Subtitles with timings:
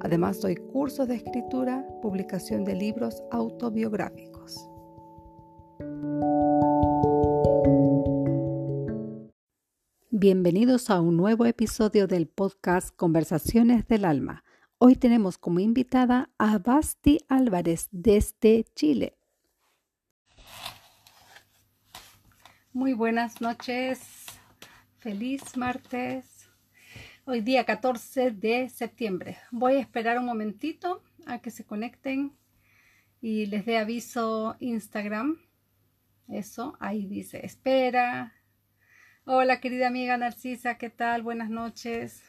[0.00, 4.68] Además, doy cursos de escritura, publicación de libros autobiográficos.
[10.10, 14.44] Bienvenidos a un nuevo episodio del podcast Conversaciones del Alma.
[14.78, 19.18] Hoy tenemos como invitada a Basti Álvarez desde Chile.
[22.72, 24.26] Muy buenas noches.
[24.98, 26.37] Feliz martes.
[27.30, 29.36] Hoy día 14 de septiembre.
[29.50, 32.32] Voy a esperar un momentito a que se conecten
[33.20, 35.38] y les dé aviso Instagram.
[36.26, 38.32] Eso, ahí dice, espera.
[39.26, 41.22] Hola querida amiga Narcisa, ¿qué tal?
[41.22, 42.22] Buenas noches.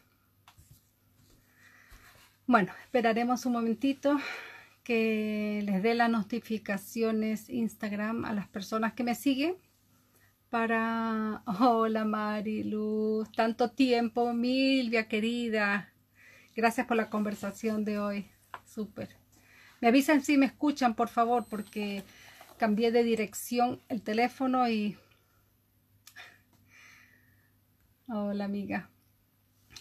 [2.46, 4.20] Bueno, esperaremos un momentito
[4.84, 9.56] que les dé las notificaciones Instagram a las personas que me siguen
[10.50, 11.44] para...
[11.60, 15.94] Hola Mariluz, tanto tiempo, Milvia querida.
[16.56, 18.30] Gracias por la conversación de hoy.
[18.66, 19.10] Súper.
[19.82, 22.04] Me avisan si me escuchan, por favor, porque
[22.58, 24.98] cambié de dirección el teléfono y...
[28.08, 28.90] Hola amiga.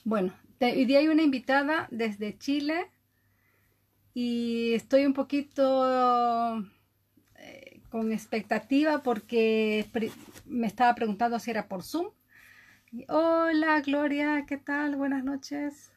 [0.04, 2.90] Bueno, hoy día hay una invitada desde Chile
[4.14, 6.62] y estoy un poquito
[7.90, 9.86] con expectativa porque
[10.46, 12.10] me estaba preguntando si era por Zoom.
[13.08, 14.96] Hola Gloria, ¿qué tal?
[14.96, 15.90] Buenas noches.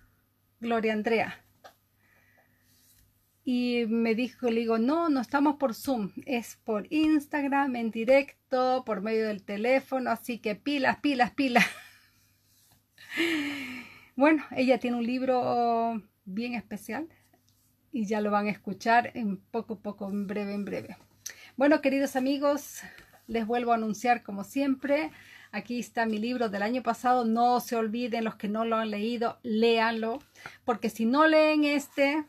[0.59, 1.43] Gloria Andrea.
[3.43, 8.83] Y me dijo, le digo, no, no estamos por Zoom, es por Instagram, en directo,
[8.85, 11.65] por medio del teléfono, así que pilas, pilas, pilas.
[14.13, 17.07] Bueno, ella tiene un libro bien especial
[17.91, 20.97] y ya lo van a escuchar en poco, poco, en breve, en breve.
[21.61, 22.81] Bueno, queridos amigos,
[23.27, 25.11] les vuelvo a anunciar como siempre.
[25.51, 27.23] Aquí está mi libro del año pasado.
[27.23, 30.23] No se olviden los que no lo han leído, léanlo,
[30.65, 32.25] porque si no leen este,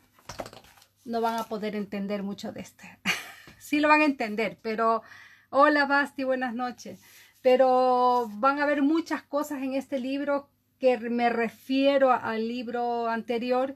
[1.03, 2.99] no van a poder entender mucho de este.
[3.57, 5.01] sí lo van a entender, pero
[5.49, 7.01] hola Basti, buenas noches.
[7.41, 13.75] Pero van a ver muchas cosas en este libro que me refiero al libro anterior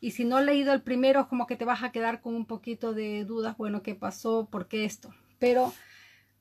[0.00, 2.46] y si no has leído el primero, como que te vas a quedar con un
[2.46, 4.48] poquito de dudas, bueno, ¿qué pasó?
[4.50, 5.14] ¿Por qué esto?
[5.38, 5.72] Pero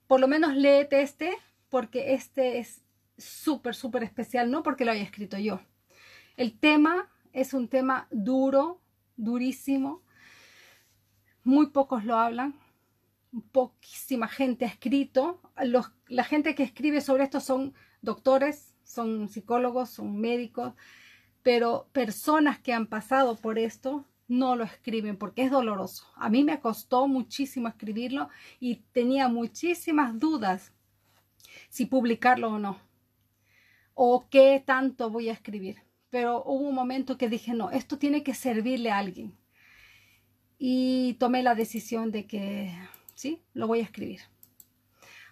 [0.08, 1.34] por lo menos léete este,
[1.70, 2.82] porque este es
[3.18, 5.62] súper, súper especial, no porque lo haya escrito yo.
[6.38, 8.82] El tema es un tema duro,
[9.16, 10.02] durísimo.
[11.44, 12.56] Muy pocos lo hablan.
[13.52, 15.42] Poquísima gente ha escrito.
[15.64, 20.74] Los, la gente que escribe sobre esto son doctores, son psicólogos, son médicos
[21.46, 26.08] pero personas que han pasado por esto no lo escriben porque es doloroso.
[26.16, 28.30] A mí me costó muchísimo escribirlo
[28.60, 30.72] y tenía muchísimas dudas
[31.70, 32.80] si publicarlo o no,
[33.94, 35.84] o qué tanto voy a escribir.
[36.10, 39.38] Pero hubo un momento que dije, no, esto tiene que servirle a alguien.
[40.58, 42.74] Y tomé la decisión de que
[43.14, 44.22] sí, lo voy a escribir.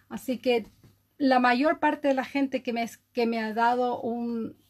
[0.10, 0.68] Así que
[1.18, 4.63] la mayor parte de la gente que me, que me ha dado un,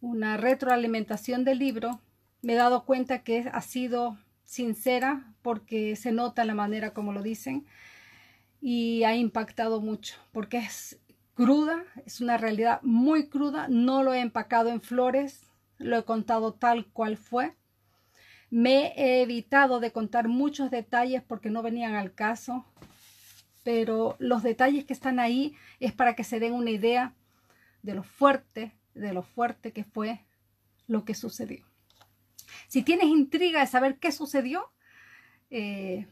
[0.00, 2.00] una retroalimentación del libro,
[2.42, 7.22] me he dado cuenta que ha sido sincera porque se nota la manera como lo
[7.22, 7.66] dicen
[8.60, 10.98] y ha impactado mucho porque es
[11.34, 15.42] cruda, es una realidad muy cruda, no lo he empacado en flores,
[15.78, 17.54] lo he contado tal cual fue.
[18.50, 22.64] Me he evitado de contar muchos detalles porque no venían al caso,
[23.62, 27.14] pero los detalles que están ahí es para que se den una idea
[27.82, 30.24] de lo fuerte de lo fuerte que fue
[30.86, 31.64] lo que sucedió.
[32.68, 34.70] Si tienes intriga de saber qué sucedió,
[35.50, 36.06] eh,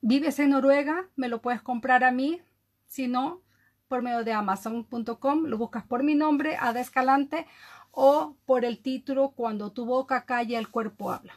[0.00, 2.40] vives en Noruega, me lo puedes comprar a mí,
[2.86, 3.42] si no,
[3.88, 7.46] por medio de amazon.com, lo buscas por mi nombre, Ada Escalante,
[7.90, 11.34] o por el título Cuando tu boca calla, el cuerpo habla.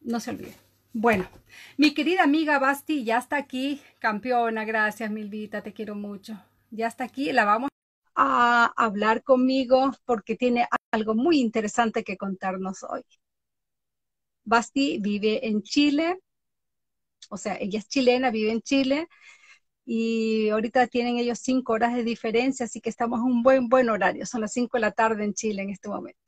[0.00, 0.54] No se olvide.
[0.92, 1.26] Bueno,
[1.76, 6.40] mi querida amiga Basti ya está aquí, campeona, gracias Milvita, te quiero mucho.
[6.70, 7.68] Ya está aquí, la vamos
[8.16, 13.02] a hablar conmigo porque tiene algo muy interesante que contarnos hoy.
[14.46, 16.18] Basti vive en Chile,
[17.30, 19.08] o sea, ella es chilena, vive en Chile
[19.86, 23.90] y ahorita tienen ellos cinco horas de diferencia, así que estamos en un buen, buen
[23.90, 24.26] horario.
[24.26, 26.18] Son las cinco de la tarde en Chile en este momento.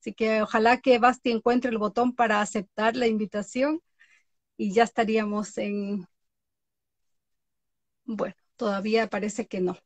[0.00, 3.80] Así que ojalá que Basti encuentre el botón para aceptar la invitación
[4.56, 6.06] y ya estaríamos en...
[8.04, 9.76] Bueno, todavía parece que no.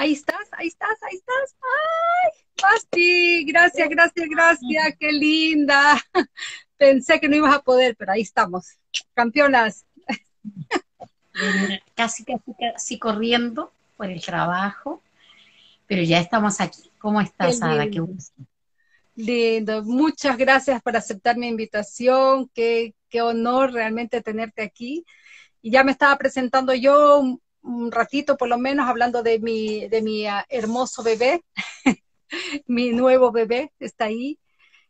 [0.00, 1.56] Ahí estás, ahí estás, ahí estás.
[1.60, 2.30] ¡Ay!
[2.62, 6.00] Basti, gracias, gracias, gracias, qué linda.
[6.78, 8.78] Pensé que no ibas a poder, pero ahí estamos.
[9.12, 9.84] Campeonas.
[11.94, 15.02] Casi, casi, casi corriendo por el trabajo,
[15.86, 16.90] pero ya estamos aquí.
[16.98, 17.88] ¿Cómo estás, Ada?
[17.88, 18.42] Qué gusto.
[19.16, 25.04] Lindo, muchas gracias por aceptar mi invitación, qué, qué honor realmente tenerte aquí.
[25.60, 30.02] Y ya me estaba presentando yo un, ratito, por lo menos, hablando de mi, de
[30.02, 31.42] mi uh, hermoso bebé,
[32.66, 34.38] mi nuevo bebé, está ahí,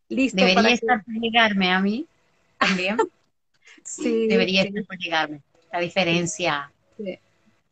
[0.09, 0.37] listo.
[0.37, 2.07] Debería para estar por llegarme a mí
[2.59, 2.97] también.
[3.85, 4.27] sí.
[4.29, 4.69] Debería sí.
[4.69, 5.43] estar por llegarme.
[5.73, 6.73] La diferencia.
[6.97, 7.19] Sí.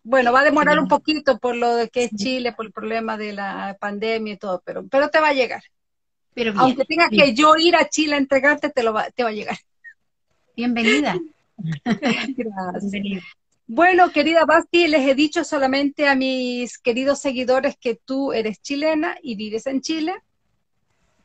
[0.05, 3.19] Bueno, va a demorar un poquito por lo de que es Chile, por el problema
[3.19, 5.63] de la pandemia y todo, pero, pero te va a llegar.
[6.33, 7.27] Pero bien, Aunque tenga bien.
[7.27, 9.59] que yo ir a Chile a entregarte, te, lo va, te va a llegar.
[10.57, 11.15] Bienvenida.
[11.85, 12.91] Gracias.
[12.91, 13.23] Bienvenida.
[13.71, 19.19] Bueno, querida Basti, les he dicho solamente a mis queridos seguidores que tú eres chilena
[19.23, 20.15] y vives en Chile,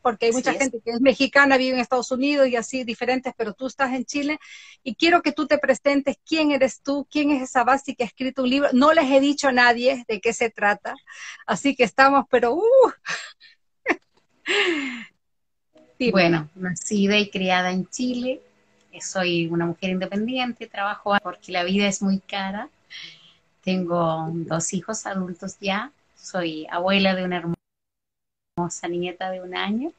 [0.01, 3.53] porque hay mucha gente que es mexicana, vive en Estados Unidos y así diferentes, pero
[3.53, 4.39] tú estás en Chile
[4.83, 8.07] y quiero que tú te presentes quién eres tú, quién es esa Basti que ha
[8.07, 8.67] escrito un libro.
[8.73, 10.95] No les he dicho a nadie de qué se trata,
[11.47, 12.55] así que estamos, pero...
[12.55, 12.91] Uh.
[15.97, 18.41] sí, bueno, nacida y criada en Chile,
[19.01, 22.69] soy una mujer independiente, trabajo porque la vida es muy cara.
[23.63, 27.37] Tengo dos hijos adultos ya, soy abuela de una
[28.57, 29.91] hermosa nieta de un año.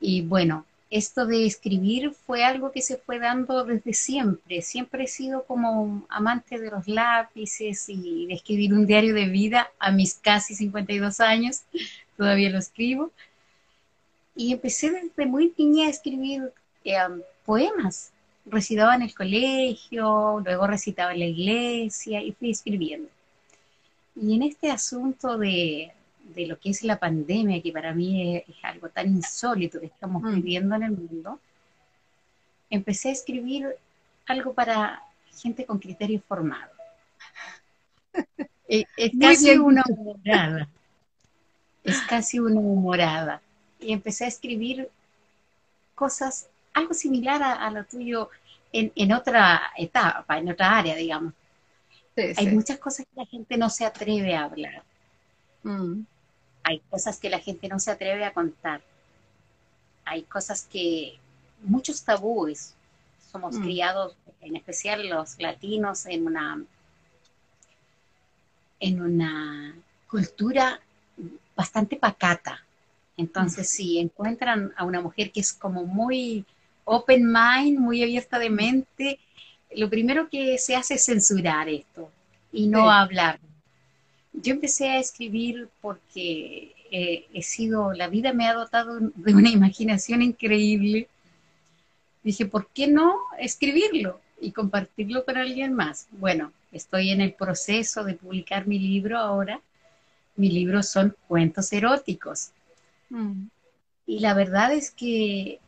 [0.00, 4.60] Y bueno, esto de escribir fue algo que se fue dando desde siempre.
[4.60, 9.70] Siempre he sido como amante de los lápices y de escribir un diario de vida
[9.78, 11.62] a mis casi 52 años.
[12.16, 13.12] Todavía lo escribo.
[14.34, 16.52] Y empecé desde muy niña a escribir
[16.84, 16.96] eh,
[17.50, 18.12] poemas.
[18.46, 23.08] Recitaba en el colegio, luego recitaba en la iglesia y fui escribiendo.
[24.14, 25.90] Y en este asunto de,
[26.32, 29.86] de lo que es la pandemia, que para mí es, es algo tan insólito que
[29.86, 30.34] estamos mm.
[30.36, 31.40] viviendo en el mundo,
[32.70, 33.66] empecé a escribir
[34.26, 35.02] algo para
[35.42, 36.70] gente con criterio formado.
[38.68, 40.68] es, es casi una humorada.
[41.82, 43.40] Es casi una humorada.
[43.80, 44.90] Y empecé a escribir
[45.94, 48.30] cosas algo similar a, a lo tuyo
[48.72, 51.34] en, en, otra etapa, en otra área, digamos.
[52.16, 52.50] Sí, Hay sí.
[52.50, 54.82] muchas cosas que la gente no se atreve a hablar.
[55.62, 56.02] Mm.
[56.62, 58.82] Hay cosas que la gente no se atreve a contar.
[60.04, 61.18] Hay cosas que,
[61.62, 62.74] muchos tabúes,
[63.30, 63.62] somos mm.
[63.62, 66.62] criados, en especial los latinos, en una,
[68.80, 69.74] en una
[70.08, 70.80] cultura
[71.54, 72.64] bastante pacata.
[73.16, 73.74] Entonces, mm.
[73.76, 76.44] si encuentran a una mujer que es como muy
[76.90, 79.20] open mind, muy abierta de mente,
[79.76, 82.10] lo primero que se hace es censurar esto
[82.52, 82.88] y no sí.
[82.90, 83.38] hablar.
[84.32, 89.48] Yo empecé a escribir porque eh, he sido, la vida me ha dotado de una
[89.50, 91.06] imaginación increíble.
[92.24, 96.08] Dije, ¿por qué no escribirlo y compartirlo con alguien más?
[96.10, 99.60] Bueno, estoy en el proceso de publicar mi libro ahora.
[100.34, 102.50] Mi libro son cuentos eróticos.
[103.10, 103.44] Mm.
[104.06, 105.60] Y la verdad es que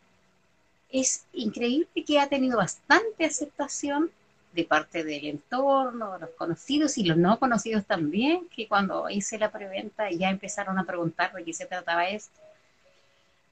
[0.92, 4.10] es increíble que ha tenido bastante aceptación
[4.52, 9.50] de parte del entorno, los conocidos y los no conocidos también, que cuando hice la
[9.50, 12.38] preventa ya empezaron a preguntar de qué se trataba esto.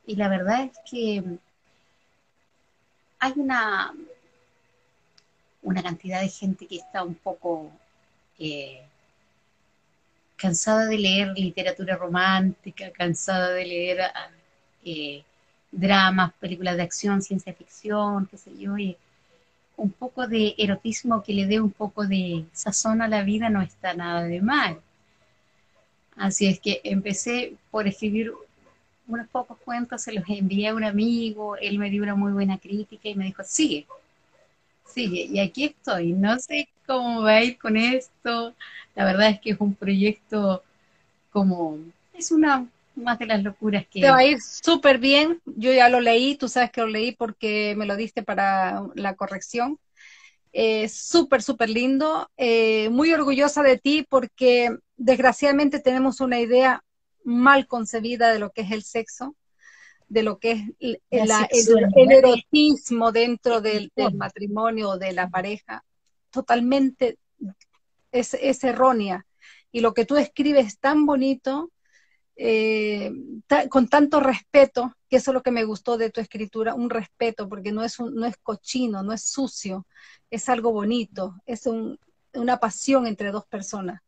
[0.07, 1.25] Y la verdad es que
[3.19, 3.95] hay una,
[5.63, 7.71] una cantidad de gente que está un poco
[8.39, 8.83] eh,
[10.37, 14.01] cansada de leer literatura romántica, cansada de leer
[14.85, 15.25] eh,
[15.71, 18.97] dramas, películas de acción, ciencia ficción, qué sé yo, y
[19.77, 23.63] un poco de erotismo que le dé un poco de sazón a la vida no
[23.63, 24.81] está nada de mal.
[26.17, 28.33] Así es que empecé por escribir
[29.07, 32.59] unos pocos cuentos, se los envié a un amigo, él me dio una muy buena
[32.59, 33.87] crítica y me dijo, sigue,
[34.87, 38.55] sigue, y aquí estoy, no sé cómo va a ir con esto,
[38.95, 40.63] la verdad es que es un proyecto
[41.31, 41.79] como,
[42.13, 42.67] es una
[43.01, 44.01] más de las locuras que...
[44.01, 47.13] Te va a ir súper bien, yo ya lo leí, tú sabes que lo leí
[47.13, 49.79] porque me lo diste para la corrección.
[50.53, 56.83] Eh, súper, súper lindo, eh, muy orgullosa de ti porque desgraciadamente tenemos una idea
[57.23, 59.37] mal concebida de lo que es el sexo,
[60.09, 65.13] de lo que es el, la, el, el erotismo dentro del, del, matrimonio o de
[65.13, 65.85] la pareja,
[66.31, 67.17] totalmente
[68.11, 69.27] es, es errónea.
[69.71, 71.71] Y lo que tú escribes es tan bonito,
[72.43, 73.13] eh,
[73.69, 77.47] con tanto respeto, que eso es lo que me gustó de tu escritura, un respeto,
[77.51, 79.87] porque no es, no es cochino, no es sucio,
[80.31, 81.69] es algo bonito, es
[82.33, 84.01] una pasión entre dos personas.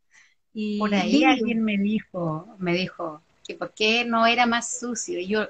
[0.54, 5.18] Y Por ahí alguien me dijo, me dijo que por qué no era más sucio.
[5.18, 5.46] Y yo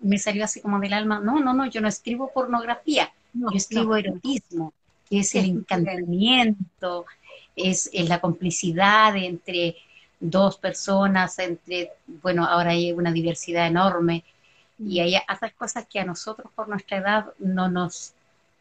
[0.00, 3.96] me salió así como del alma, no, no, no, yo no escribo pornografía, yo escribo
[3.96, 4.74] erotismo,
[5.08, 7.06] que es el encantamiento,
[7.56, 9.76] es, la complicidad entre
[10.22, 14.24] dos personas, entre, bueno, ahora hay una diversidad enorme
[14.78, 18.12] y hay otras cosas que a nosotros por nuestra edad no nos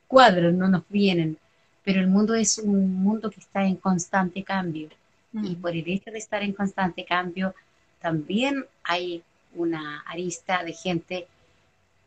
[0.08, 1.38] cuadran, no nos vienen,
[1.84, 4.90] pero el mundo es un mundo que está en constante cambio
[5.34, 7.54] y por el hecho de estar en constante cambio,
[8.02, 11.28] también hay una arista de gente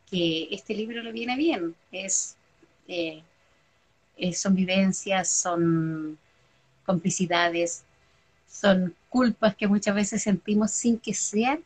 [0.09, 2.35] que este libro le viene bien, es,
[2.87, 3.23] eh,
[4.33, 6.17] son vivencias, son
[6.85, 7.83] complicidades,
[8.59, 11.59] son culpas que muchas veces sentimos sin que sean,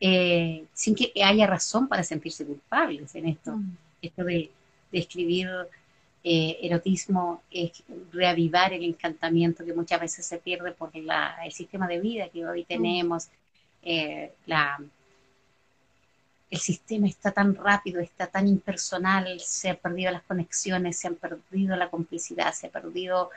[0.00, 3.56] eh, sin que haya razón para sentirse culpables en esto.
[3.56, 3.76] Mm.
[4.02, 4.50] Esto de,
[4.92, 5.48] escribir
[6.24, 12.00] eh, erotismo es reavivar el encantamiento que muchas veces se pierde por el sistema de
[12.00, 12.66] vida que hoy mm.
[12.66, 13.28] tenemos,
[13.82, 14.80] eh, la,
[16.50, 21.14] el sistema está tan rápido, está tan impersonal, se han perdido las conexiones, se han
[21.14, 23.30] perdido la complicidad, se ha perdido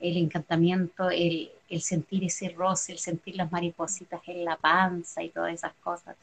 [0.00, 1.50] el encantamiento, el,
[1.80, 6.16] sentir ese roce, el sentir las maripositas en la panza y todas esas cosas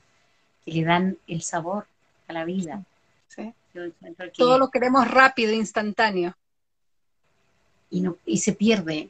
[0.63, 1.86] que le dan el sabor
[2.27, 2.84] a la vida.
[4.38, 6.36] Todo lo queremos rápido, instantáneo.
[7.89, 9.10] Y, no, y se pierde.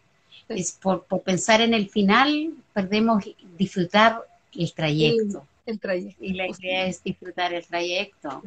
[0.50, 3.24] Es por, pensar en el final, perdemos
[3.58, 4.22] disfrutar
[4.54, 5.48] el trayecto.
[5.66, 6.24] El, trayecto.
[6.24, 8.42] Y la idea es disfrutar el trayecto.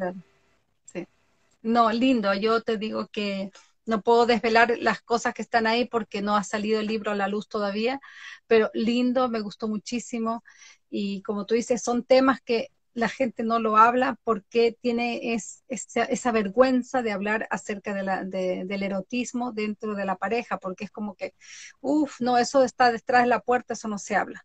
[1.62, 2.34] No, lindo.
[2.34, 3.50] Yo te digo que
[3.88, 7.16] no puedo desvelar las cosas que están ahí porque no ha salido el libro a
[7.16, 8.00] la luz todavía,
[8.46, 10.44] pero lindo, me gustó muchísimo
[10.90, 15.34] y como tú dices, son temas que la gente no lo habla porque tiene
[15.68, 21.34] esa, vergüenza de hablar acerca del erotismo dentro de la pareja, porque es como que,
[21.80, 24.44] uff, no, eso está detrás de la puerta, eso no se habla,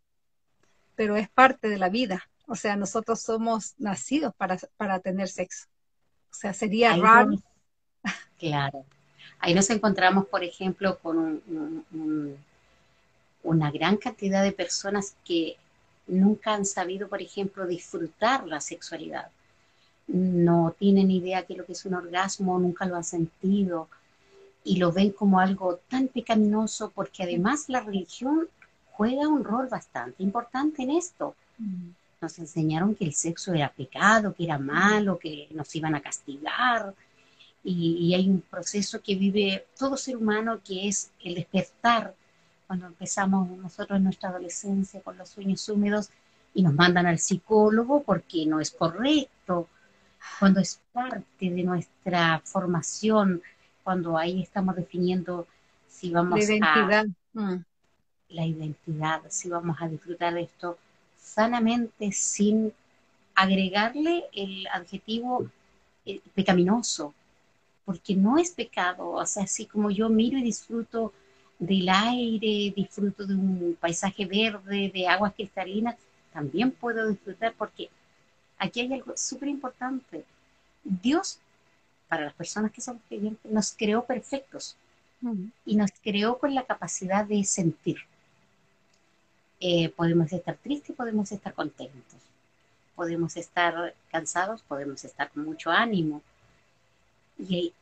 [0.96, 5.68] pero es parte de la vida, o sea, nosotros somos nacidos para, para tener sexo,
[6.32, 7.32] o sea, sería raro.
[8.38, 8.86] Claro.
[9.44, 11.44] Ahí nos encontramos, por ejemplo, con
[13.44, 15.58] una gran cantidad de personas que
[16.08, 19.28] nunca han sabido, por ejemplo, disfrutar la sexualidad.
[20.08, 23.90] No tienen idea de lo que es un orgasmo, nunca lo han sentido
[24.64, 28.48] y lo ven como algo tan pecaminoso porque además la religión
[28.94, 31.36] juega un rol bastante importante en esto.
[31.58, 31.90] Mm.
[32.22, 36.94] Nos enseñaron que el sexo era pecado, que era malo, que nos iban a castigar,
[37.64, 42.14] y, hay un proceso que vive todo ser humano que es el despertar
[42.68, 46.10] cuando empezamos nosotros en nuestra adolescencia con los sueños húmedos
[46.54, 49.68] y nos mandan al psicólogo porque no es correcto,
[50.40, 53.42] cuando es parte de nuestra formación,
[53.84, 55.48] cuando ahí estamos definiendo
[55.88, 57.06] si vamos la identidad.
[57.36, 57.66] a mm.
[58.30, 60.78] la identidad, si vamos a disfrutar de esto
[61.18, 62.74] sanamente sin
[63.36, 65.48] agregarle el adjetivo
[66.06, 67.14] eh, pecaminoso,
[67.86, 71.14] porque no es pecado, o sea, así como yo miro y disfruto
[71.60, 75.96] del aire, disfruto de un paisaje verde, de aguas cristalinas,
[76.32, 77.90] también puedo disfrutar porque
[78.58, 80.26] aquí hay algo súper importante.
[80.84, 81.40] Dios,
[82.08, 84.76] para las personas que somos creyentes, nos creó perfectos
[85.66, 87.98] y nos creó con la capacidad de sentir.
[89.62, 92.20] Eh, podemos estar tristes, podemos estar contentos,
[92.96, 96.22] podemos estar cansados, podemos estar con mucho ánimo,
[97.38, 97.74] y,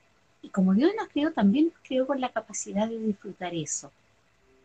[0.51, 3.91] como Dios nos creó, también nos creó con la capacidad de disfrutar eso.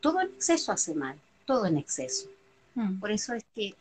[0.01, 2.29] Todo en exceso hace mal, todo en exceso.
[2.75, 2.99] Hmm.
[2.99, 3.75] Por eso es que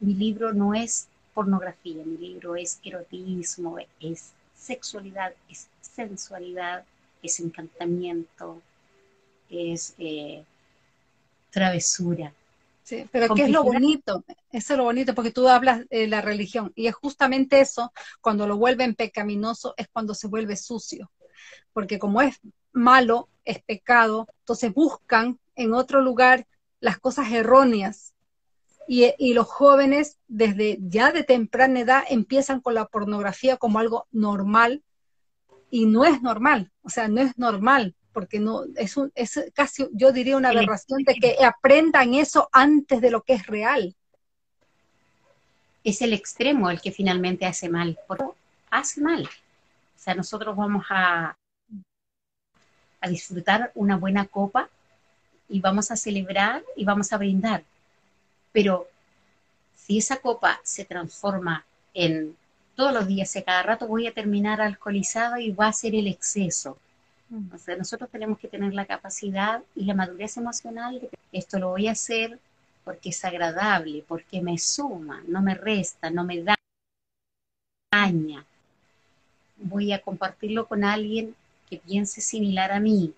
[0.00, 6.84] mi libro no es pornografía, mi libro es erotismo, es sexualidad, es sensualidad,
[7.22, 8.60] es encantamiento,
[9.48, 10.44] es eh,
[11.50, 12.32] travesura,
[13.10, 14.24] pero ¿qué es lo bonito?
[14.50, 18.46] Eso es lo bonito, porque tú hablas de la religión, y es justamente eso, cuando
[18.46, 21.10] lo vuelven pecaminoso, es cuando se vuelve sucio.
[21.72, 22.40] Porque como es
[22.72, 26.46] malo, es pecado, entonces buscan en otro lugar
[26.80, 28.14] las cosas erróneas.
[28.88, 34.08] Y, y, los jóvenes desde ya de temprana edad empiezan con la pornografía como algo
[34.10, 34.82] normal
[35.70, 39.88] y no es normal, o sea, no es normal porque no es, un, es casi,
[39.92, 43.94] yo diría una aberración de que aprendan eso antes de lo que es real.
[45.84, 48.24] Es el extremo el que finalmente hace mal, porque
[48.70, 49.24] hace mal.
[49.24, 51.36] O sea, nosotros vamos a,
[53.00, 54.68] a disfrutar una buena copa
[55.48, 57.64] y vamos a celebrar y vamos a brindar.
[58.52, 58.88] Pero
[59.74, 62.36] Si esa copa se transforma en
[62.76, 66.06] todos los días, y cada rato voy a terminar alcoholizado y va a ser el
[66.06, 66.78] exceso.
[67.30, 71.70] Entonces, nosotros tenemos que tener la capacidad y la madurez emocional de que esto lo
[71.70, 72.38] voy a hacer
[72.84, 76.44] porque es agradable, porque me suma, no me resta, no me
[77.92, 78.44] daña.
[79.56, 81.36] Voy a compartirlo con alguien
[81.68, 83.14] que piense similar a mí,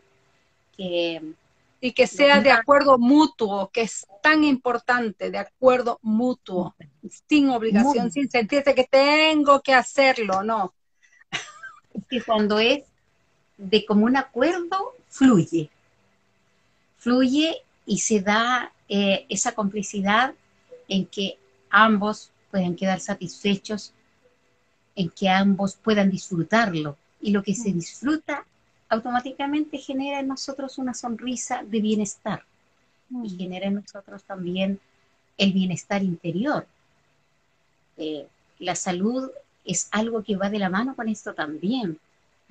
[0.76, 1.22] que
[1.84, 6.76] y que sea de acuerdo mutuo, que es tan importante, de acuerdo mutuo,
[7.28, 10.72] sin obligación, sin sentirse que tengo que hacerlo, no.
[11.92, 12.84] Es que cuando es
[13.56, 15.70] de común acuerdo, fluye.
[16.98, 20.34] Fluye y se da eh, esa complicidad
[20.88, 21.38] en que
[21.70, 23.92] ambos puedan quedar satisfechos,
[24.94, 26.96] en que ambos puedan disfrutarlo.
[27.20, 27.74] Y lo que se mm.
[27.74, 28.44] disfruta
[28.88, 32.44] automáticamente genera en nosotros una sonrisa de bienestar
[33.10, 33.38] y mm.
[33.38, 34.78] genera en nosotros también
[35.38, 36.66] el bienestar interior.
[37.96, 38.26] Eh,
[38.58, 39.30] la salud
[39.64, 41.98] es algo que va de la mano con esto también.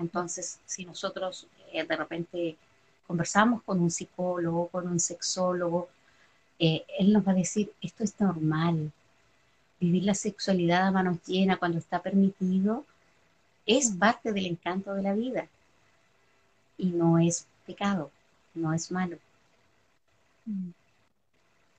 [0.02, 2.58] Entonces, si nosotros eh, de repente
[3.06, 5.90] conversamos con un psicólogo, con un sexólogo,
[6.60, 8.92] eh, él nos va a decir, esto es normal.
[9.80, 12.86] Vivir la sexualidad a manos llenas cuando está permitido
[13.66, 15.48] es parte del encanto de la vida
[16.78, 18.12] y no es pecado,
[18.56, 19.18] no es malo.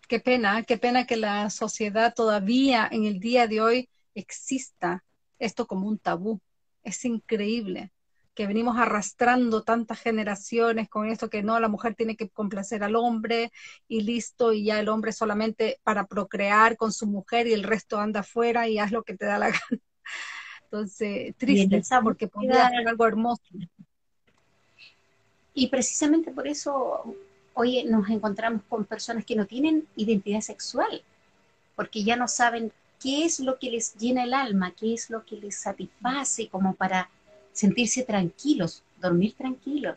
[0.08, 5.02] Qué pena, qué pena que la sociedad todavía en el día de hoy exista
[5.38, 6.40] esto como un tabú.
[6.84, 7.90] Es increíble
[8.34, 12.96] que venimos arrastrando tantas generaciones con esto que no, la mujer tiene que complacer al
[12.96, 13.52] hombre
[13.88, 17.98] y listo, y ya el hombre solamente para procrear con su mujer y el resto
[17.98, 19.82] anda afuera y haz lo que te da la gana.
[20.64, 23.42] Entonces, triste, porque podría ser algo hermoso.
[25.54, 27.14] Y precisamente por eso
[27.52, 31.02] hoy nos encontramos con personas que no tienen identidad sexual,
[31.76, 35.26] porque ya no saben qué es lo que les llena el alma, qué es lo
[35.26, 37.10] que les satisface como para
[37.52, 39.96] sentirse tranquilos, dormir tranquilos.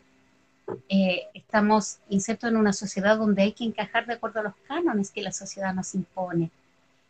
[0.88, 5.10] Eh, estamos insertos en una sociedad donde hay que encajar de acuerdo a los cánones
[5.10, 6.50] que la sociedad nos impone.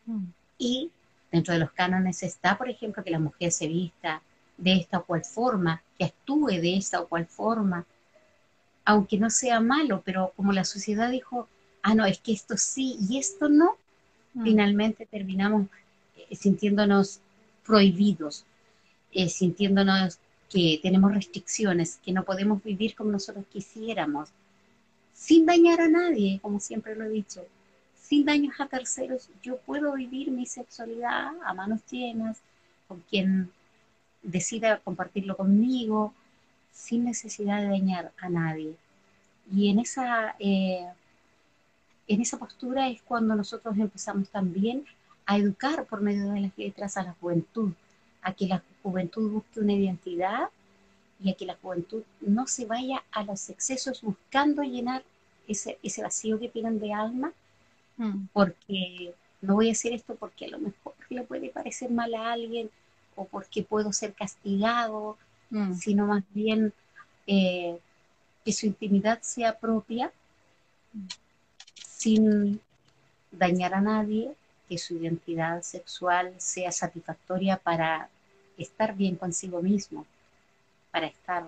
[0.05, 0.25] Mm.
[0.57, 0.91] Y
[1.31, 4.21] dentro de los cánones está, por ejemplo, que la mujer se vista
[4.57, 7.85] de esta o cual forma, que actúe de esta o cual forma,
[8.85, 11.47] aunque no sea malo, pero como la sociedad dijo,
[11.83, 13.75] ah, no, es que esto sí y esto no,
[14.33, 14.43] mm.
[14.43, 15.67] finalmente terminamos
[16.15, 17.19] eh, sintiéndonos
[17.65, 18.45] prohibidos,
[19.11, 24.29] eh, sintiéndonos que tenemos restricciones, que no podemos vivir como nosotros quisiéramos,
[25.13, 27.45] sin dañar a nadie, como siempre lo he dicho,
[28.01, 32.37] sin daños a terceros, yo puedo vivir mi sexualidad a manos llenas,
[32.87, 33.51] con quien
[34.23, 36.13] decida compartirlo conmigo,
[36.71, 38.75] sin necesidad de dañar a nadie.
[39.51, 40.87] Y en esa, eh,
[42.07, 44.85] en esa postura es cuando nosotros empezamos también
[45.25, 47.73] a educar por medio de las letras a la juventud,
[48.21, 50.49] a que la juventud busque una identidad
[51.23, 55.03] y a que la juventud no se vaya a los excesos buscando llenar
[55.47, 57.33] ese, ese vacío que tienen de alma,
[57.97, 58.27] mm.
[58.33, 62.31] porque no voy a hacer esto porque a lo mejor le puede parecer mal a
[62.33, 62.69] alguien
[63.15, 65.17] o porque puedo ser castigado
[65.49, 65.75] Mm.
[65.75, 66.73] sino más bien
[67.25, 67.79] eh,
[68.43, 70.11] que su intimidad sea propia,
[71.75, 72.59] sin
[73.31, 74.33] dañar a nadie,
[74.67, 78.09] que su identidad sexual sea satisfactoria para
[78.57, 80.05] estar bien consigo mismo,
[80.91, 81.43] para estar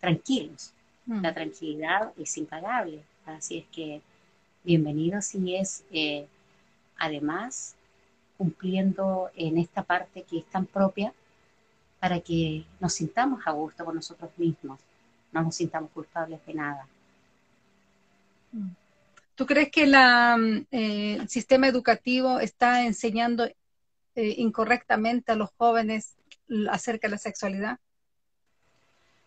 [0.00, 0.72] tranquilos.
[1.06, 1.22] Mm.
[1.22, 4.00] La tranquilidad es impagable, así es que
[4.64, 6.26] bienvenido si es eh,
[6.98, 7.74] además
[8.36, 11.12] cumpliendo en esta parte que es tan propia
[11.98, 14.78] para que nos sintamos a gusto con nosotros mismos,
[15.32, 16.86] no nos sintamos culpables de nada.
[19.34, 23.48] ¿Tú crees que eh, el sistema educativo está enseñando
[24.18, 26.16] eh, incorrectamente a los jóvenes
[26.68, 27.78] acerca de la sexualidad?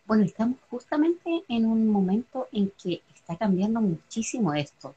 [0.04, 4.94] Bueno, estamos justamente en un momento en que está cambiando muchísimo esto.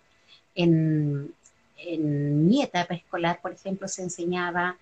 [0.53, 1.33] En,
[1.77, 4.77] en mi etapa escolar, por ejemplo, se enseñaba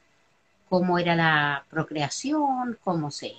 [0.67, 3.33] cómo era la procreación, cómo se,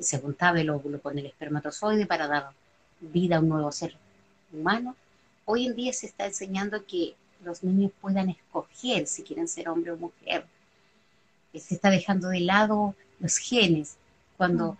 [0.00, 2.52] se juntaba el óvulo con el espermatozoide para dar
[3.00, 3.94] vida a un nuevo ser
[4.50, 4.96] humano.
[5.44, 9.92] Hoy en día se está enseñando que los niños puedan escoger si quieren ser hombre
[9.92, 10.46] o mujer.
[11.60, 13.96] Se está dejando de lado los genes.
[14.36, 14.76] Cuando mm.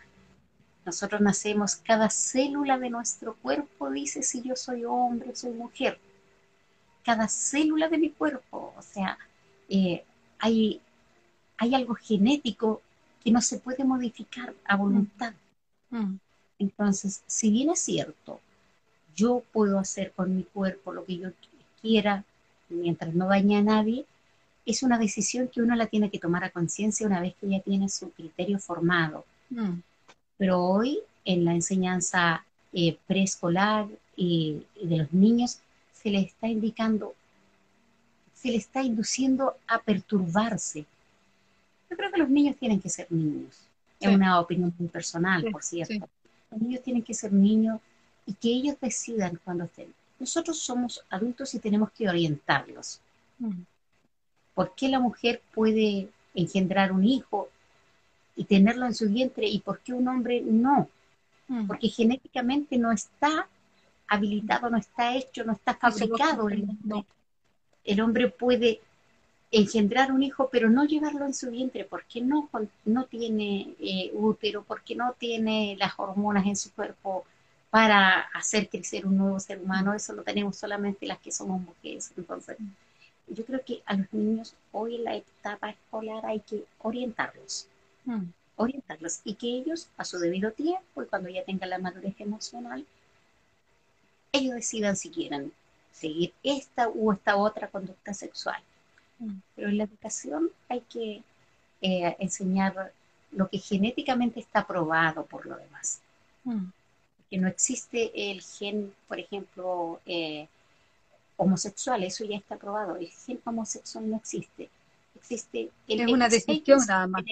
[0.87, 5.99] nosotros nacemos, cada célula de nuestro cuerpo dice si yo soy hombre o soy mujer.
[7.05, 8.75] Cada célula de mi cuerpo.
[8.77, 9.19] O sea,
[9.69, 10.05] eh,
[10.39, 10.81] hay
[11.59, 12.83] hay algo genético
[13.23, 15.35] que no se puede modificar a voluntad.
[15.91, 16.17] Mm.
[16.59, 18.41] Entonces, si bien es cierto,
[19.15, 21.31] yo puedo hacer con mi cuerpo lo que yo
[21.81, 22.25] quiera
[22.69, 24.05] mientras no dañe a nadie,
[24.67, 27.61] es una decisión que uno la tiene que tomar a conciencia una vez que ya
[27.61, 29.25] tiene su criterio formado.
[29.49, 29.79] Mm.
[30.37, 35.61] Pero hoy en la enseñanza eh, preescolar y, de los niños
[35.93, 37.15] se les está indicando,
[38.35, 40.85] se les está induciendo a perturbarse.
[41.89, 43.57] Yo creo que los niños tienen que ser niños.
[44.01, 46.09] Es una opinión muy personal, por cierto.
[46.51, 47.81] Los niños tienen que ser niños
[48.27, 49.95] y que ellos decidan cuando estén.
[50.19, 53.01] Nosotros somos adultos y tenemos que orientarlos.
[53.39, 53.63] Mm.
[54.57, 57.51] ¿Por qué la mujer puede engendrar un hijo
[58.37, 60.89] y tenerlo en su vientre y por qué un hombre no?
[61.47, 61.67] Mm.
[61.67, 63.49] Porque genéticamente no está
[64.09, 66.49] habilitado, no está hecho, no está fabricado.
[66.49, 67.05] El hombre,
[67.85, 68.81] el hombre puede
[69.51, 72.49] engendrar un hijo, pero no llevarlo en su vientre, porque no,
[72.87, 77.27] no tiene eh, útero, porque no tiene las hormonas en su cuerpo
[77.69, 79.93] para hacer crecer un nuevo ser humano.
[79.93, 82.11] Eso lo tenemos solamente las que somos mujeres.
[82.17, 82.57] Entonces,
[83.27, 87.67] yo creo que a los niños hoy en la etapa escolar hay que orientarlos.
[88.05, 88.25] Mm.
[88.57, 92.87] Orientarlos y que ellos, a su debido tiempo y cuando ya tengan la madurez emocional,
[94.33, 95.53] ellos decidan si quieren
[95.93, 98.61] seguir esta u esta otra conducta sexual.
[99.19, 99.39] Mm.
[99.55, 101.23] Pero en la educación hay que
[101.81, 102.93] eh, enseñar
[103.33, 106.01] lo que genéticamente está probado por lo demás.
[106.45, 106.67] Mm.
[107.29, 110.47] Que no existe el gen, por ejemplo, eh,
[111.37, 112.97] homosexual, eso ya está probado.
[112.97, 114.69] El gen homosexual no existe.
[115.15, 117.23] Existe el es una decisión nada más.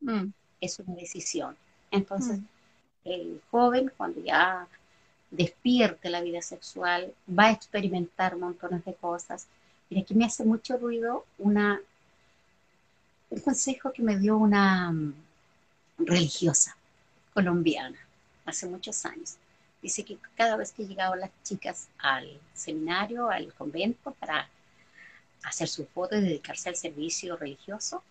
[0.00, 0.26] Mm.
[0.60, 1.56] Es una decisión.
[1.90, 2.40] Entonces,
[3.04, 4.66] el joven, cuando ya
[5.30, 9.46] despierte la vida sexual, va a experimentar montones de cosas
[9.88, 11.80] Mira, aquí me hace mucho ruido una,
[13.30, 15.14] un consejo que me dio una mm,
[15.98, 16.76] religiosa
[17.32, 17.98] colombiana
[18.44, 19.36] hace muchos años.
[19.82, 24.48] Dice que cada vez que llegaban las chicas al seminario, al convento, para
[25.44, 28.02] hacer su foto y dedicarse al servicio religioso,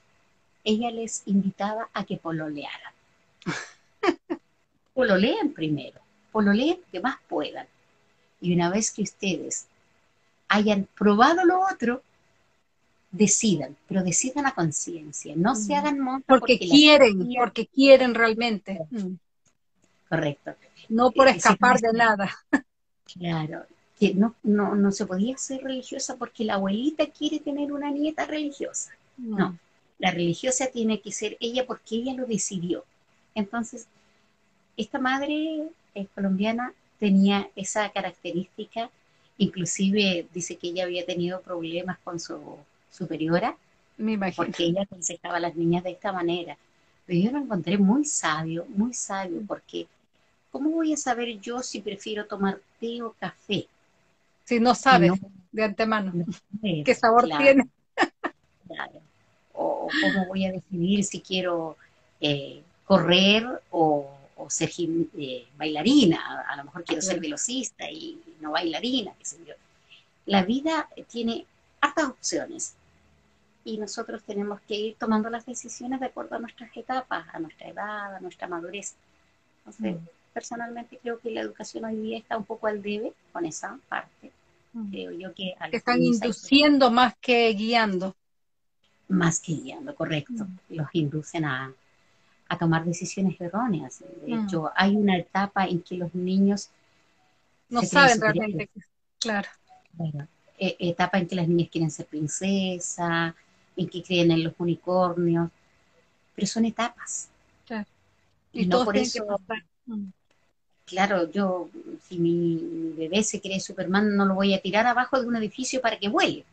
[0.63, 2.93] ella les invitaba a que pololearan.
[4.93, 5.99] pololeen primero,
[6.32, 7.67] pololeen que más puedan.
[8.41, 9.67] Y una vez que ustedes
[10.47, 12.01] hayan probado lo otro,
[13.12, 18.80] decidan, pero decidan a conciencia, no se hagan montos porque, quieren, porque quieren realmente.
[18.91, 19.13] Mm.
[20.10, 20.54] Correcto.
[20.89, 22.36] No por escapar de nada.
[23.06, 23.65] Claro,
[24.00, 28.26] que no, no, no se podía ser religiosa porque la abuelita quiere tener una nieta
[28.26, 28.91] religiosa.
[29.18, 29.58] No,
[30.00, 32.84] la religiosa tiene que ser ella porque ella lo decidió.
[33.34, 33.88] Entonces,
[34.76, 38.89] esta madre eh, colombiana tenía esa característica
[39.38, 42.58] Inclusive dice que ella había tenido problemas con su
[42.89, 43.58] superiora,
[44.36, 46.58] porque ella aconsejaba a las niñas de esta manera.
[47.06, 49.88] Pero yo lo encontré muy sabio, muy sabio, porque
[50.56, 53.68] ¿cómo voy a saber yo si prefiero tomar té o café?
[54.46, 55.12] Si no sabes
[55.52, 56.13] de antemano
[56.62, 57.68] qué sabor tiene.
[58.65, 59.02] Claro.
[59.52, 61.76] O cómo voy a decidir si quiero
[62.22, 68.52] eh, correr o o ser eh, bailarina, a, lo mejor quiero ser velocista y no
[68.52, 69.54] bailarina, qué sé yo.
[70.26, 71.46] La vida tiene
[71.82, 72.76] hartas opciones
[73.63, 77.68] y nosotros tenemos que ir tomando las decisiones de acuerdo a nuestras etapas, a nuestra
[77.68, 78.96] edad, a nuestra madurez.
[79.60, 80.08] Entonces, mm.
[80.36, 84.34] Personalmente creo que la educación hoy día está un poco al debe con esa parte.
[84.74, 84.91] Mm.
[84.91, 85.56] Creo yo que...
[85.71, 88.13] están induciendo más que guiando.
[89.08, 90.43] Más que guiando, correcto.
[90.43, 90.76] Mm.
[90.76, 91.74] Los inducen a,
[92.50, 94.04] a tomar decisiones erróneas.
[94.26, 94.45] De mm.
[94.45, 96.69] hecho, hay una etapa en que los niños
[97.69, 98.69] no saben realmente,
[99.19, 99.48] claro.
[100.58, 103.34] E, etapa en que las niñas quieren ser princesa,
[103.78, 105.50] en que creen en los unicornios,
[106.36, 107.30] pero son etapas.
[107.65, 107.88] Claro.
[108.52, 109.26] Y, no por eso.
[110.86, 111.69] Claro, yo,
[112.08, 115.82] si mi bebé se cree Superman, no lo voy a tirar abajo de un edificio
[115.82, 116.45] para que vuele,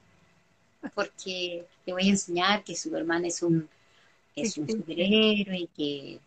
[0.94, 3.68] porque le voy a enseñar que Superman es un
[4.34, 6.20] es un superhéroe y que,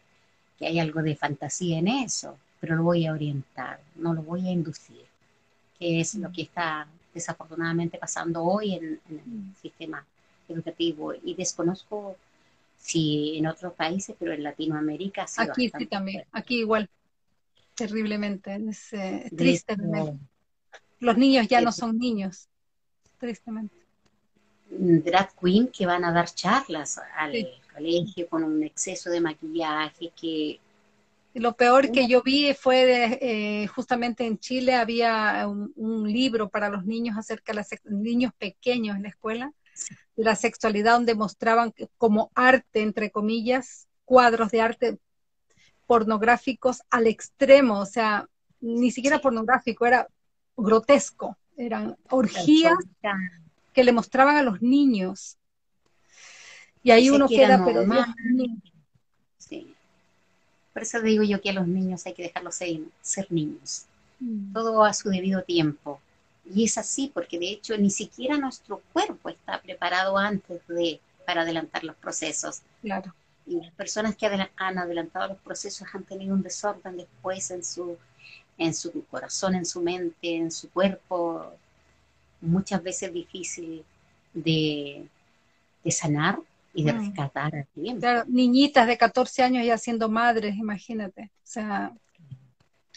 [0.65, 4.51] hay algo de fantasía en eso, pero lo voy a orientar, no lo voy a
[4.51, 5.03] inducir,
[5.77, 9.55] que es lo que está desafortunadamente pasando hoy en, el mm.
[9.61, 10.05] sistema
[10.47, 11.13] educativo.
[11.13, 12.15] Y desconozco
[12.77, 15.41] si en otros países, pero en Latinoamérica sí.
[15.41, 16.89] Aquí sí también, aquí igual,
[17.75, 19.75] terriblemente, es eh, triste.
[20.99, 22.47] Los niños ya no son niños,
[23.19, 23.75] tristemente.
[24.69, 27.33] Drag queen que van a dar charlas al,
[27.73, 30.59] colegio con un exceso de maquillaje que...
[31.33, 36.69] Lo peor que yo vi fue de, eh, justamente en Chile había un, libro para
[36.69, 39.53] los niños acerca de los niños pequeños en la escuela,
[40.15, 44.97] de la sexualidad, donde mostraban como arte, entre comillas, cuadros de arte
[45.85, 48.27] pornográficos al extremo, o sea,
[48.61, 50.07] ni siquiera pornográfico, era
[50.57, 52.77] grotesco, eran orgías
[53.73, 55.37] que le mostraban a los niños
[56.83, 57.83] Y ahí uno queda, pero
[59.37, 59.73] Sí.
[60.73, 63.85] Por eso digo yo que a los niños hay que dejarlos ser, ser niños.
[64.19, 64.53] Mm.
[64.53, 66.01] Todo a su debido tiempo.
[66.45, 71.41] Y es así porque de hecho ni siquiera nuestro cuerpo está preparado antes de para
[71.41, 72.61] adelantar los procesos.
[72.81, 73.13] Claro.
[73.47, 77.97] Y las personas que han adelantado los procesos han tenido un desorden después en su,
[78.57, 81.51] en su corazón, en su mente, en su cuerpo,
[82.41, 83.83] muchas veces difícil
[84.33, 85.07] de,
[85.89, 86.39] sanar
[86.73, 86.97] y de mm.
[86.97, 88.01] rescatar a tiempo.
[88.01, 91.23] Claro, niñitas de 14 años ya siendo madres, imagínate.
[91.23, 91.93] O sea,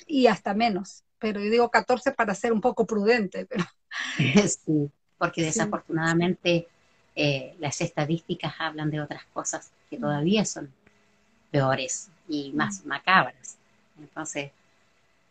[0.06, 1.02] y hasta menos.
[1.18, 3.46] Pero yo digo 14 para ser un poco prudente.
[3.46, 3.64] Pero...
[4.48, 6.68] Sí, porque desafortunadamente
[7.20, 10.00] eh, las estadísticas hablan de otras cosas que mm.
[10.00, 10.72] todavía son
[11.50, 12.88] peores y más mm.
[12.88, 13.57] macabras.
[13.98, 14.52] Entonces,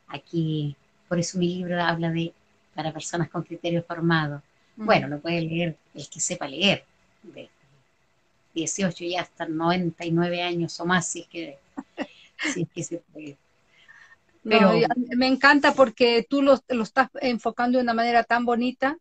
[0.10, 0.76] aquí,
[1.08, 2.34] por eso mi libro habla de
[2.76, 4.42] para personas con criterios formados.
[4.76, 4.86] Mm.
[4.86, 6.84] Bueno, lo puede leer el que sepa leer,
[7.24, 7.50] de
[8.54, 11.58] 18 y hasta 99 años o más, si es que,
[12.54, 13.38] si es que se puede.
[14.44, 14.74] Pero
[15.16, 18.98] me encanta porque tú lo, lo, estás enfocando de una manera tan bonita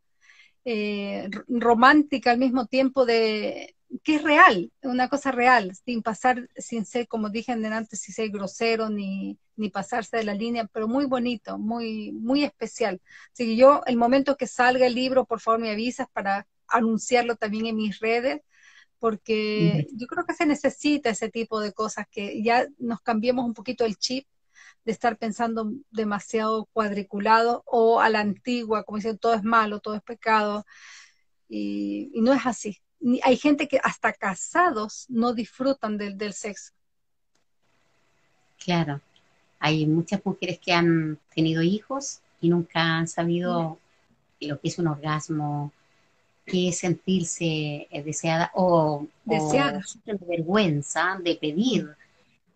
[0.68, 6.85] eh, romántica al mismo tiempo de que es real, una cosa real, sin pasar, sin
[6.85, 11.05] ser, como dije antes, sin ser grosero ni, ni pasarse de la línea, pero muy
[11.05, 13.00] bonito, muy, muy especial.
[13.33, 17.37] Así que yo, el momento que salga el libro, por favor me avisas para anunciarlo
[17.37, 18.42] también en mis redes,
[18.98, 23.55] porque yo creo que se necesita ese tipo de cosas, que ya nos cambiemos un
[23.55, 24.26] poquito el chip
[24.87, 29.96] de estar pensando demasiado cuadriculado o a la antigua, como dicen, todo es malo, todo
[29.96, 30.64] es pecado.
[31.49, 32.79] Y, no es así.
[33.22, 36.72] hay gente que hasta casados no disfrutan del, del sexo.
[38.64, 39.01] Claro.
[39.59, 43.79] Hay muchas mujeres que han tenido hijos y nunca han sabido
[44.40, 45.72] lo que es un orgasmo,
[46.44, 49.81] qué es sentirse eh, deseada o, deseada.
[50.07, 51.96] o vergüenza de pedir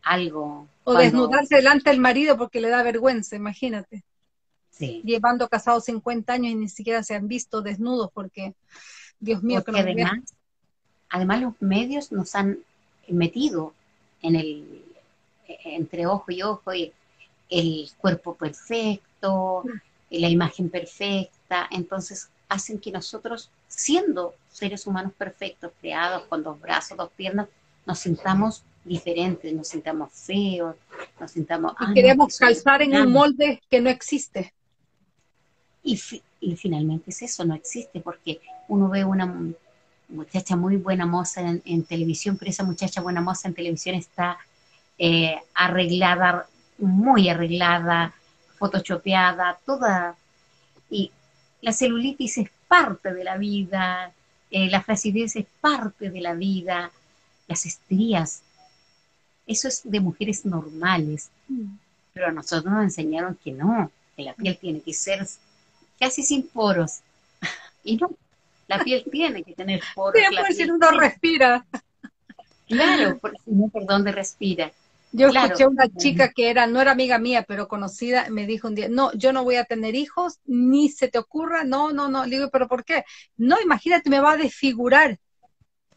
[0.02, 0.68] algo.
[0.90, 4.02] O desnudarse delante del marido porque le da vergüenza, imagínate.
[4.70, 5.02] Sí.
[5.04, 8.54] Llevando casados 50 años y ni siquiera se han visto desnudos porque,
[9.18, 10.34] Dios mío, que además,
[11.08, 12.58] además los medios nos han
[13.08, 13.74] metido
[14.22, 14.84] en el
[15.64, 16.92] entre ojo y ojo y
[17.48, 19.64] el cuerpo perfecto,
[20.10, 26.96] la imagen perfecta, entonces hacen que nosotros, siendo seres humanos perfectos, creados con dos brazos,
[26.96, 27.48] dos piernas,
[27.86, 30.76] nos sintamos diferentes, nos sintamos feos,
[31.18, 31.74] nos sintamos...
[31.80, 34.52] Y queremos calzar en un molde que no existe.
[35.82, 35.96] Y,
[36.56, 39.52] finalmente es eso, no existe, porque uno ve una
[40.08, 44.38] muchacha muy buena moza en, televisión, pero esa muchacha buena moza en televisión está
[44.98, 46.46] eh, arreglada,
[46.78, 48.14] muy arreglada,
[48.58, 50.16] photoshopeada, toda...
[50.88, 51.12] Y
[51.60, 54.12] la celulitis es parte de la vida,
[54.50, 56.90] eh, la flacidez es parte de la vida,
[57.46, 58.42] las estrías
[59.50, 61.30] eso es de mujeres normales.
[61.48, 61.74] Mm.
[62.12, 65.26] Pero a nosotros nos enseñaron que no, que la piel tiene que ser
[65.98, 67.00] casi sin poros.
[67.82, 68.10] Y no,
[68.68, 70.22] la piel tiene que tener poros.
[70.28, 71.64] Sí, por si uno respira.
[72.68, 74.70] Claro, por, no por dónde respira.
[75.12, 78.68] Yo escuché a una chica que era, no era amiga mía, pero conocida, me dijo
[78.68, 82.08] un día, no, yo no voy a tener hijos, ni se te ocurra, no, no,
[82.08, 82.24] no.
[82.26, 83.04] Le digo, pero ¿por qué?
[83.36, 85.18] No, imagínate, me va a desfigurar.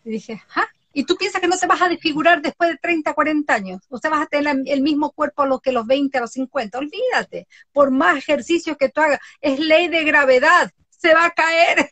[0.04, 0.68] Y dije, ¿ah?
[0.94, 3.82] Y tú piensas que no te vas a desfigurar después de 30, 40 años.
[3.90, 6.32] O sea, vas a tener el mismo cuerpo a lo que los 20, a los
[6.32, 6.78] 50.
[6.78, 7.48] Olvídate.
[7.72, 10.72] Por más ejercicios que tú hagas, es ley de gravedad.
[10.90, 11.90] Se va a caer.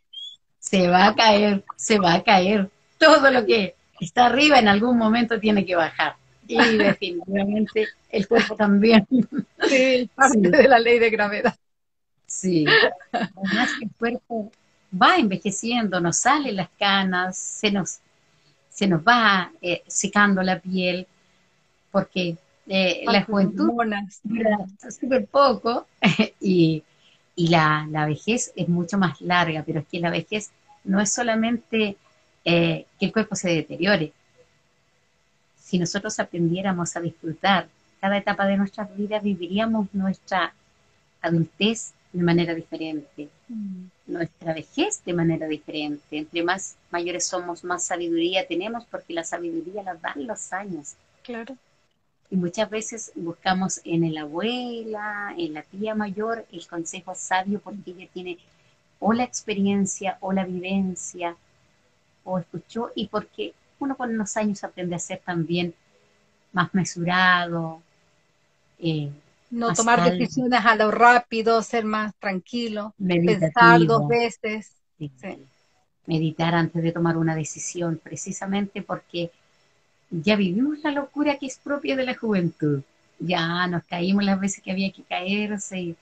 [0.60, 2.70] Se va a caer, se va a caer.
[3.00, 6.16] Todo lo que está arriba en algún momento tiene que bajar.
[6.48, 9.08] Y definitivamente el cuerpo también.
[9.68, 11.56] Sí, parte de la ley de gravedad.
[12.28, 12.66] Sí.
[13.12, 14.52] Además que el cuerpo
[15.02, 18.00] va envejeciendo, nos salen las canas, se nos
[18.72, 21.06] se nos va eh, secando la piel,
[21.92, 23.70] porque eh, la juventud
[24.24, 25.88] dura súper poco
[26.40, 26.84] y,
[27.36, 30.52] la, vejez es mucho más larga, pero es que la vejez
[30.84, 31.98] no es solamente
[32.46, 34.14] eh, que el cuerpo se deteriore.
[35.58, 37.68] Si nosotros aprendiéramos a disfrutar
[38.00, 40.54] cada etapa de nuestras vidas, viviríamos nuestra
[41.22, 43.86] adultez de manera diferente, mm.
[44.08, 46.18] nuestra vejez de manera diferente.
[46.18, 50.96] Entre más mayores somos, más sabiduría tenemos, porque la sabiduría la dan los años.
[51.24, 51.56] Claro.
[52.30, 57.92] Y muchas veces buscamos en la abuela, en la tía mayor, el consejo sabio, porque
[57.92, 58.38] ella tiene
[59.00, 61.36] o la experiencia o la vivencia,
[62.24, 65.74] o escuchó, y porque uno con los años aprende a ser también
[66.54, 67.82] más mesurado,
[68.80, 69.12] eh,
[69.52, 74.72] no tomar decisiones a lo rápido, ser más tranquilo, pensar dos veces.
[76.08, 79.32] meditar antes de tomar una decisión, precisamente porque
[80.10, 82.82] ya vivimos la locura que es propia de la juventud.
[83.20, 85.96] Ya nos caímos las veces que había que caerse y,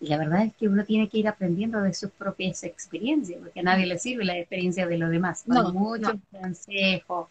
[0.00, 3.62] la verdad es que uno tiene que ir aprendiendo de sus propias experiencias, porque a
[3.62, 5.46] nadie le sirve la experiencia de los demás.
[5.46, 7.28] No, muchos consejos.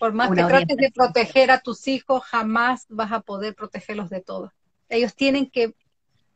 [0.00, 4.22] Por más que trates de proteger a tus hijos, jamás vas a poder protegerlos de
[4.22, 4.50] todo.
[4.88, 5.74] Ellos tienen que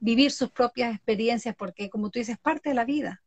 [0.00, 3.22] vivir sus propias experiencias porque, como tú dices, parte de la vida.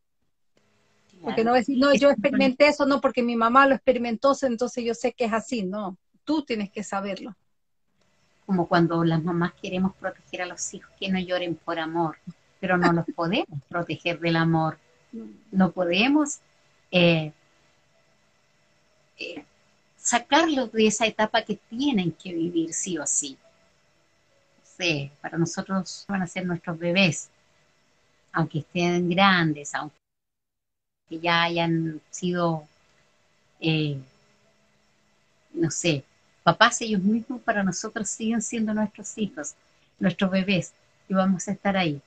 [1.24, 4.94] Porque no decir, no, yo experimenté eso, no, porque mi mamá lo experimentó, entonces yo
[4.94, 7.36] sé que es así, no, tú tienes que saberlo.
[8.46, 12.18] Como cuando las mamás queremos proteger a los hijos que no lloren por amor,
[12.60, 14.78] pero no los podemos proteger del amor,
[15.52, 16.42] no podemos
[16.92, 17.34] eh,
[19.18, 19.44] eh,
[20.08, 23.38] sacarlos de esa etapa que tienen que vivir sí o sí.
[24.64, 27.30] sé, para nosotros van a ser nuestros bebés,
[28.32, 29.98] aunque estén grandes, aunque
[31.10, 32.66] que ya hayan sido,
[33.60, 33.98] eh,
[35.54, 36.06] no sé,
[36.42, 39.56] papás ellos mismos, para nosotros siguen siendo nuestros hijos,
[40.00, 40.72] nuestros bebés,
[41.10, 42.02] y vamos a estar ahí.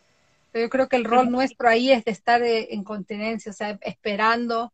[0.53, 3.55] Pero yo creo que el rol nuestro ahí es de estar eh, en continencia, o
[3.55, 4.73] sea, esperando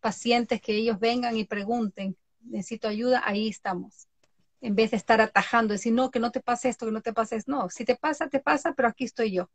[0.00, 4.06] pacientes que ellos vengan y pregunten, necesito ayuda, ahí estamos.
[4.60, 7.12] En vez de estar atajando, decir, no, que no te pase esto, que no te
[7.12, 7.52] pase esto.
[7.52, 9.48] No, si te pasa, te pasa, pero aquí estoy yo.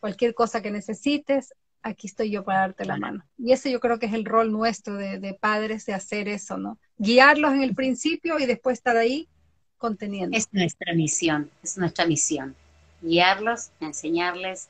[0.00, 3.24] Cualquier cosa que necesites, aquí estoy yo para darte la mano.
[3.38, 6.78] Y ese yo creo que es el rol nuestro de, padres, de hacer eso, ¿no?
[6.98, 9.28] Guiarlos en el principio y después estar ahí
[9.78, 10.36] conteniendo.
[10.36, 12.56] Es nuestra misión, es nuestra misión.
[13.02, 14.68] Guiarlos, enseñarles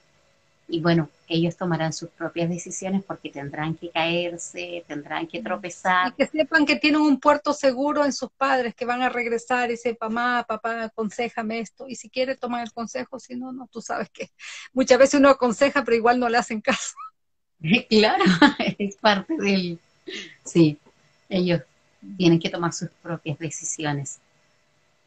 [0.66, 6.12] y bueno, ellos tomarán sus propias decisiones porque tendrán que caerse, tendrán que tropezar.
[6.12, 9.68] Y que sepan que tienen un puerto seguro en sus padres, que van a regresar
[9.68, 11.86] y dicen, mamá, papá, aconsejame esto.
[11.88, 14.30] Y si quiere, toman el consejo, si no, no, tú sabes que
[14.72, 16.94] muchas veces uno aconseja, pero igual no le hacen caso.
[17.88, 18.24] Claro,
[18.78, 19.78] es parte del...
[20.44, 20.78] Sí,
[21.28, 21.62] ellos
[22.18, 24.18] tienen que tomar sus propias decisiones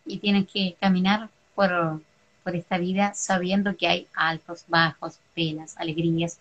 [0.05, 2.01] y tienen que caminar por
[2.47, 6.38] por esta vida sabiendo que hay altos, bajos, penas, alegrías.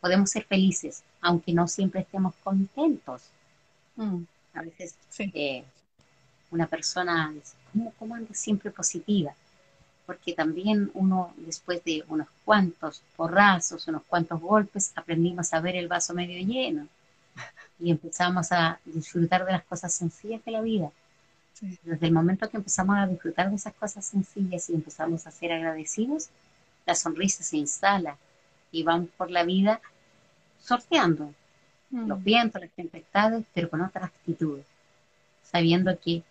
[0.00, 3.24] Podemos ser felices, aunque no siempre estemos contentos.
[3.94, 4.22] Mm.
[4.54, 5.62] A veces eh,
[6.50, 9.34] una persona dice, ¿cómo, ¿cómo anda siempre positiva?
[10.06, 15.88] Porque también uno, después de unos cuantos porrazos, unos cuantos golpes, aprendimos a ver el
[15.88, 16.88] vaso medio lleno
[17.78, 20.90] y empezamos a disfrutar de las cosas sencillas de la vida.
[21.60, 25.52] Desde el momento que empezamos a disfrutar de esas cosas sencillas y empezamos a ser
[25.52, 26.30] agradecidos,
[26.86, 28.16] la sonrisa se instala
[28.72, 29.80] y vamos por la vida
[30.62, 31.34] sorteando
[31.90, 32.06] mm.
[32.06, 34.60] los vientos, las tempestades, pero con otra actitud,
[35.42, 36.22] sabiendo que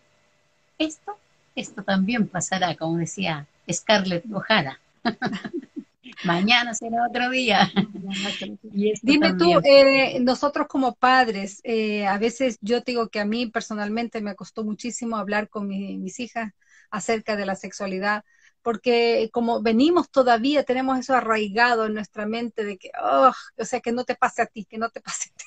[0.77, 1.17] esto,
[1.55, 4.79] esto también pasará, como decía Scarlett O'Hara.
[6.23, 7.71] Mañana será otro día.
[9.01, 13.47] Dime tú, eh, nosotros como padres, eh, a veces yo te digo que a mí
[13.47, 16.51] personalmente me costó muchísimo hablar con mis hijas
[16.91, 18.23] acerca de la sexualidad,
[18.61, 23.79] porque como venimos todavía, tenemos eso arraigado en nuestra mente de que, oh, o sea,
[23.79, 25.45] que no te pase a ti, que no te pase a ti.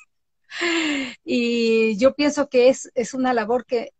[1.25, 3.91] Y yo pienso que es, es una labor que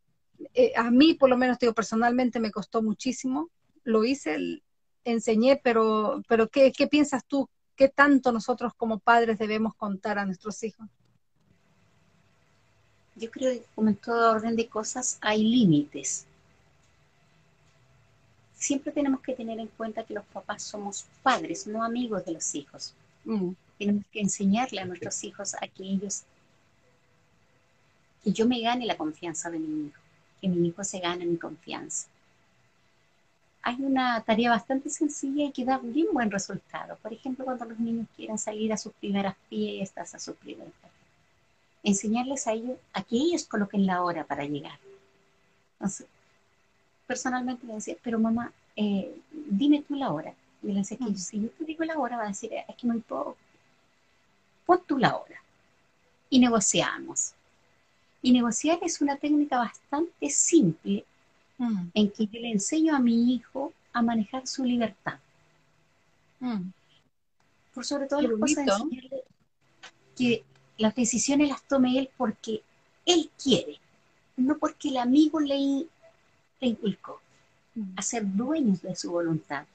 [0.53, 3.49] eh, a mí, por lo menos, digo, personalmente me costó muchísimo.
[3.83, 4.61] Lo hice,
[5.05, 7.49] enseñé, pero, pero ¿qué, ¿qué piensas tú?
[7.75, 10.87] ¿Qué tanto nosotros como padres debemos contar a nuestros hijos?
[13.15, 16.25] Yo creo que como en todo orden de cosas hay límites.
[18.55, 22.55] Siempre tenemos que tener en cuenta que los papás somos padres, no amigos de los
[22.55, 22.93] hijos.
[23.25, 23.51] Mm.
[23.77, 26.23] Tenemos que enseñarle a nuestros hijos a que ellos,
[28.23, 29.99] que yo me gane la confianza de mi hijo,
[30.39, 32.07] que mi hijo se gane mi confianza
[33.63, 36.97] hay una tarea bastante sencilla y que da bien buen resultado.
[37.01, 40.73] Por ejemplo, cuando los niños quieren salir a sus primeras fiestas, a sus primeras
[41.83, 44.79] enseñarles a ellos a que ellos coloquen la hora para llegar.
[45.73, 46.07] Entonces,
[47.05, 50.33] personalmente le decía, pero mamá, eh, dime tú la hora.
[50.61, 51.15] Y le decía que mm.
[51.17, 53.35] si yo te digo la hora, va a decir, es que no puedo.
[54.65, 55.41] Pon tú la hora.
[56.29, 57.33] Y negociamos.
[58.21, 61.03] Y negociar es una técnica bastante simple
[61.57, 61.89] Mm.
[61.93, 65.19] en que yo le enseño a mi hijo a manejar su libertad.
[66.39, 66.71] Mm.
[67.73, 69.23] Por sobre todo las cosas, enseñarle
[70.15, 70.43] que
[70.77, 72.63] las decisiones las tome él porque
[73.05, 73.79] él quiere,
[74.35, 75.85] no porque el amigo le,
[76.59, 77.21] le inculcó.
[77.75, 77.93] Mm.
[77.97, 79.65] A ser dueños de su voluntad.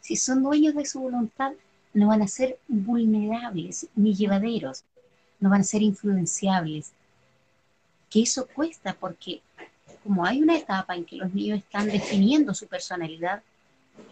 [0.00, 1.52] Si son dueños de su voluntad,
[1.94, 4.84] no van a ser vulnerables ni llevaderos,
[5.38, 6.92] no van a ser influenciables.
[8.08, 9.40] Que eso cuesta porque
[10.02, 13.42] como hay una etapa en que los niños están definiendo su personalidad,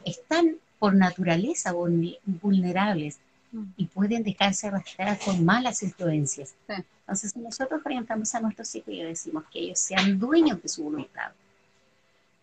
[0.04, 3.18] están por naturaleza vulnerables.
[3.52, 3.64] mm.
[3.76, 6.54] y pueden dejarse arrastrar con malas influencias.
[6.68, 11.32] Entonces, nosotros orientamos a nuestros hijos y decimos que ellos sean dueños de su voluntad.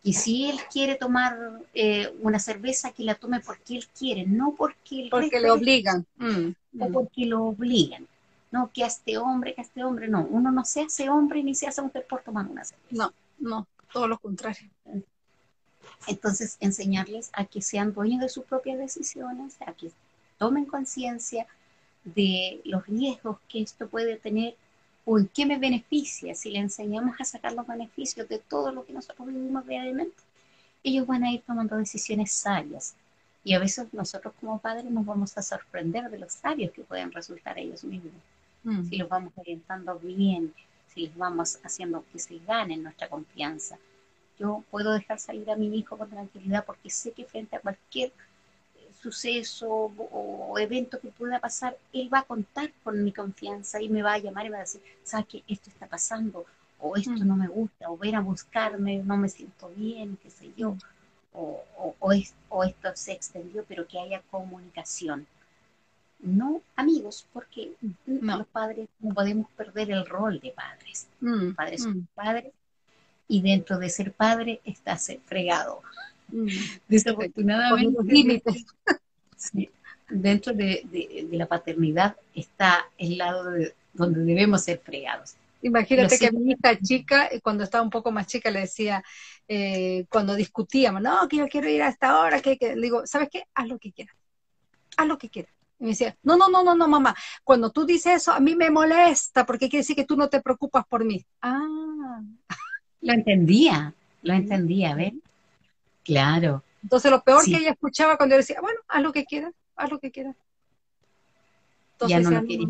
[0.04, 4.54] Y si él quiere tomar eh, una cerveza, que la tome porque él quiere, no
[4.56, 6.06] porque Porque le obligan.
[6.18, 8.08] Mm, o porque lo obligan.
[8.52, 10.26] No, que a este hombre, que a este hombre, no.
[10.30, 12.88] Uno no se hace hombre ni se hace mujer por tomar una cerveza.
[12.92, 14.70] No, no, todo lo contrario.
[16.08, 19.92] Entonces, enseñarles a que sean dueños de sus propias decisiones, a que
[20.38, 21.48] tomen conciencia
[22.04, 24.56] de los riesgos que esto puede tener
[25.06, 28.86] o en qué me beneficia si le enseñamos a sacar los beneficios de todo lo
[28.86, 30.16] que nosotros vivimos diariamente.
[30.84, 32.96] Ellos van a ir tomando decisiones sabias.
[33.44, 37.12] Y a veces nosotros como padres nos vamos a sorprender de los sabios que pueden
[37.12, 38.14] resultar ellos mismos.
[38.64, 38.90] Mm.
[38.90, 40.52] Si los vamos orientando bien,
[40.96, 43.78] si les vamos haciendo que se ganen nuestra confianza,
[44.40, 48.10] yo puedo dejar salir a mi hijo con tranquilidad porque sé que frente a cualquier
[48.10, 53.90] eh, suceso o, evento que pueda pasar, él va a contar con mi confianza y
[53.90, 55.44] me va a llamar y va a decir, ¿sabes qué?
[55.48, 56.46] Esto está pasando,
[56.80, 57.28] o esto mm.
[57.28, 60.78] no me gusta, o ven a buscarme, no me siento bien, qué sé yo,
[61.34, 61.62] o,
[62.00, 65.28] o, esto se extendió, pero que haya comunicación.
[66.26, 67.74] No amigos, porque
[68.06, 71.08] los padres no podemos perder el rol de padres.
[71.22, 72.08] Mm, padres son mm.
[72.16, 72.52] padres
[73.28, 75.82] y dentro de ser padre está ser fregado.
[76.30, 76.48] Mm.
[76.88, 78.42] Desafortunadamente,
[80.10, 83.44] dentro de, la paternidad está el lado
[83.94, 85.36] donde debemos ser fregados.
[85.62, 89.04] Imagínate que mi hija chica, eh, cuando estaba un poco más chica, le decía,
[89.48, 93.08] eh, cuando discutíamos, no, que yo quiero ir a esta hora, que, que, le digo,
[93.08, 93.46] ¿sabes qué?
[93.54, 94.16] Haz lo que quieras,
[94.98, 95.55] haz lo que quieras.
[95.80, 98.56] Y me decía, no, no, no, no, no, mamá, cuando tú dices eso, a mí
[98.56, 101.26] me molesta, porque quiere decir que tú no te preocupas por mí.
[101.42, 102.22] Ah.
[103.02, 105.14] Lo entendía, lo entendía, ¿ves?
[106.04, 106.64] Claro.
[106.82, 109.92] Entonces lo peor que ella escuchaba cuando yo decía, bueno, haz lo que quieras, haz
[109.92, 110.36] lo que quieras.
[111.94, 112.68] Entonces, ya no, quería.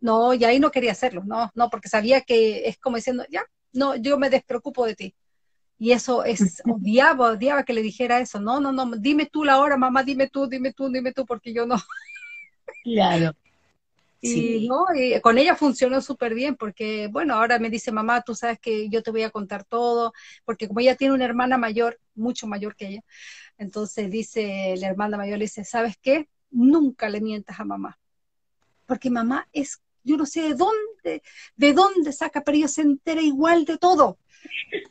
[0.00, 3.44] no, y ahí no quería hacerlo, no, no, porque sabía que es como diciendo, ya,
[3.72, 5.14] no, yo me despreocupo de ti.
[5.78, 9.58] Y eso es, odiaba, odiaba que le dijera eso, no, no, no, dime tú la
[9.58, 11.76] hora, mamá, dime tú, dime tú, dime tú, porque yo no.
[12.84, 13.34] Claro.
[14.24, 14.84] Y, ¿no?
[15.20, 19.02] con ella funcionó súper bien porque, bueno, ahora me dice, mamá, tú sabes que yo
[19.02, 20.12] te voy a contar todo,
[20.44, 23.04] porque como ella tiene una hermana mayor, mucho mayor que ella,
[23.58, 26.28] entonces dice, la hermana mayor le dice, ¿sabes qué?
[26.52, 27.98] Nunca le mientas a mamá,
[28.86, 31.22] porque mamá es, yo no sé de dónde,
[31.56, 34.18] de dónde saca, pero ella se entera igual de todo.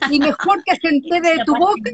[0.09, 1.91] Y mejor que se entere de tu boca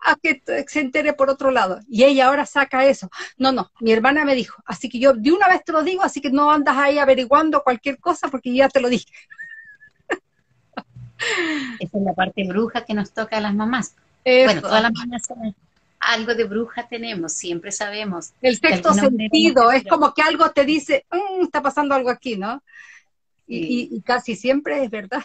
[0.00, 1.80] a que se entere por otro lado.
[1.88, 3.10] Y ella ahora saca eso.
[3.38, 4.62] No, no, mi hermana me dijo.
[4.66, 7.62] Así que yo de una vez te lo digo, así que no andas ahí averiguando
[7.62, 9.12] cualquier cosa porque ya te lo dije.
[11.80, 13.94] Esa es la parte bruja que nos toca a las mamás.
[14.24, 15.22] Bueno, todas las mamás
[16.00, 18.32] algo de bruja tenemos, siempre sabemos.
[18.40, 22.62] El sexto sentido, es como que algo te dice, mm, está pasando algo aquí, ¿no?
[23.52, 25.22] y, casi siempre es verdad.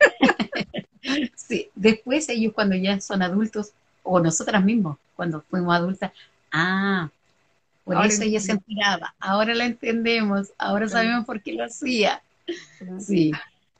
[1.36, 3.72] sí, después ellos cuando ya son adultos,
[4.02, 6.12] o nosotras mismos, cuando fuimos adultas,
[6.52, 7.10] ah,
[7.84, 12.22] por eso ella se enteraba, ahora la entendemos, ahora sabemos por qué lo hacía.
[13.00, 13.32] Sí,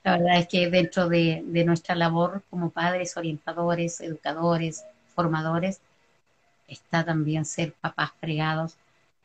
[0.02, 5.80] la verdad es que dentro de, nuestra labor como padres, orientadores, educadores, formadores,
[6.66, 8.76] está también ser papás fregados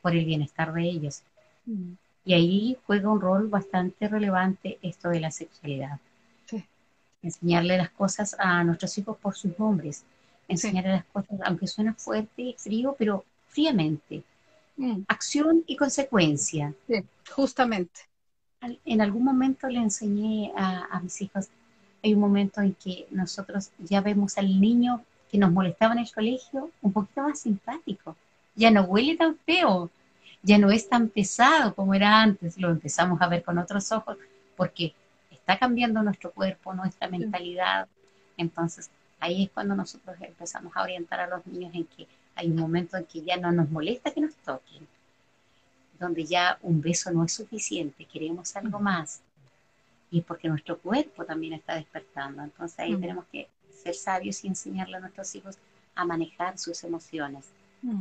[0.02, 1.22] por el bienestar de ellos.
[1.64, 1.92] Mm.
[2.24, 5.98] Y ahí juega un rol bastante relevante esto de la sexualidad
[7.26, 10.04] enseñarle las cosas a nuestros hijos por sus nombres,
[10.48, 14.22] enseñarle las cosas, aunque suena fuerte y frío, pero fríamente.
[14.76, 15.02] Mm.
[15.08, 16.74] Acción y consecuencia.
[17.30, 18.00] justamente.
[18.84, 21.48] En algún momento le enseñé a, mis hijos,
[22.02, 26.12] hay un momento en que nosotros ya vemos al niño que nos molestaba en el
[26.12, 28.16] colegio un poquito más simpático.
[28.54, 29.90] Ya no huele tan feo,
[30.42, 34.16] ya no es tan pesado como era antes, lo empezamos a ver con otros ojos,
[34.56, 34.94] porque
[35.46, 37.86] está cambiando nuestro cuerpo, nuestra mentalidad.
[38.36, 38.90] Entonces,
[39.20, 42.96] ahí es cuando nosotros empezamos a orientar a los niños en que hay un momento
[42.96, 44.88] en que ya no nos molesta que nos toquen,
[46.00, 49.20] donde ya un beso no es suficiente, queremos algo más.
[50.10, 52.42] Y porque nuestro cuerpo también está despertando.
[52.42, 55.58] Entonces ahí tenemos que ser sabios y enseñarle a nuestros hijos
[55.94, 57.44] a manejar sus emociones,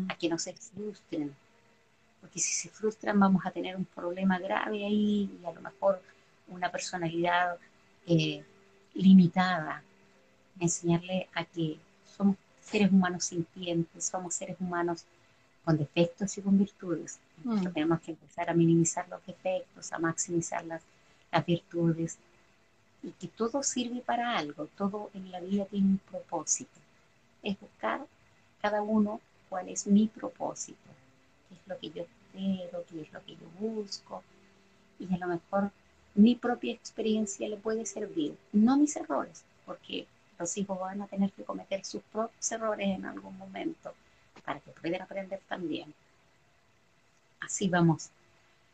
[0.10, 1.36] a que no se frustren.
[2.22, 6.02] Porque si se frustran vamos a tener un problema grave ahí y a lo mejor
[6.48, 7.58] una personalidad
[8.08, 8.44] eh,
[8.94, 9.84] limitada,
[10.60, 11.78] enseñarle a que
[12.16, 15.06] somos seres humanos sintientes, somos seres humanos
[15.64, 17.20] con defectos y con virtudes.
[17.44, 17.68] Mm.
[17.74, 20.82] Tenemos que empezar a minimizar los defectos, a maximizar las,
[21.32, 22.18] las virtudes
[23.04, 26.80] y que todo sirve para algo, todo en la vida tiene un propósito.
[27.44, 28.06] Es buscar
[28.62, 30.90] cada uno cuál es mi propósito,
[31.48, 34.24] qué es lo que yo entero, qué es lo que yo busco,
[35.00, 35.72] y a lo mejor
[36.16, 40.08] mi propia experiencia le puede servir, no mis errores, porque
[40.40, 43.94] los hijos van a tener que cometer sus propios errores en algún momento
[44.44, 45.94] para que puedan aprender también.
[47.42, 48.10] Así vamos.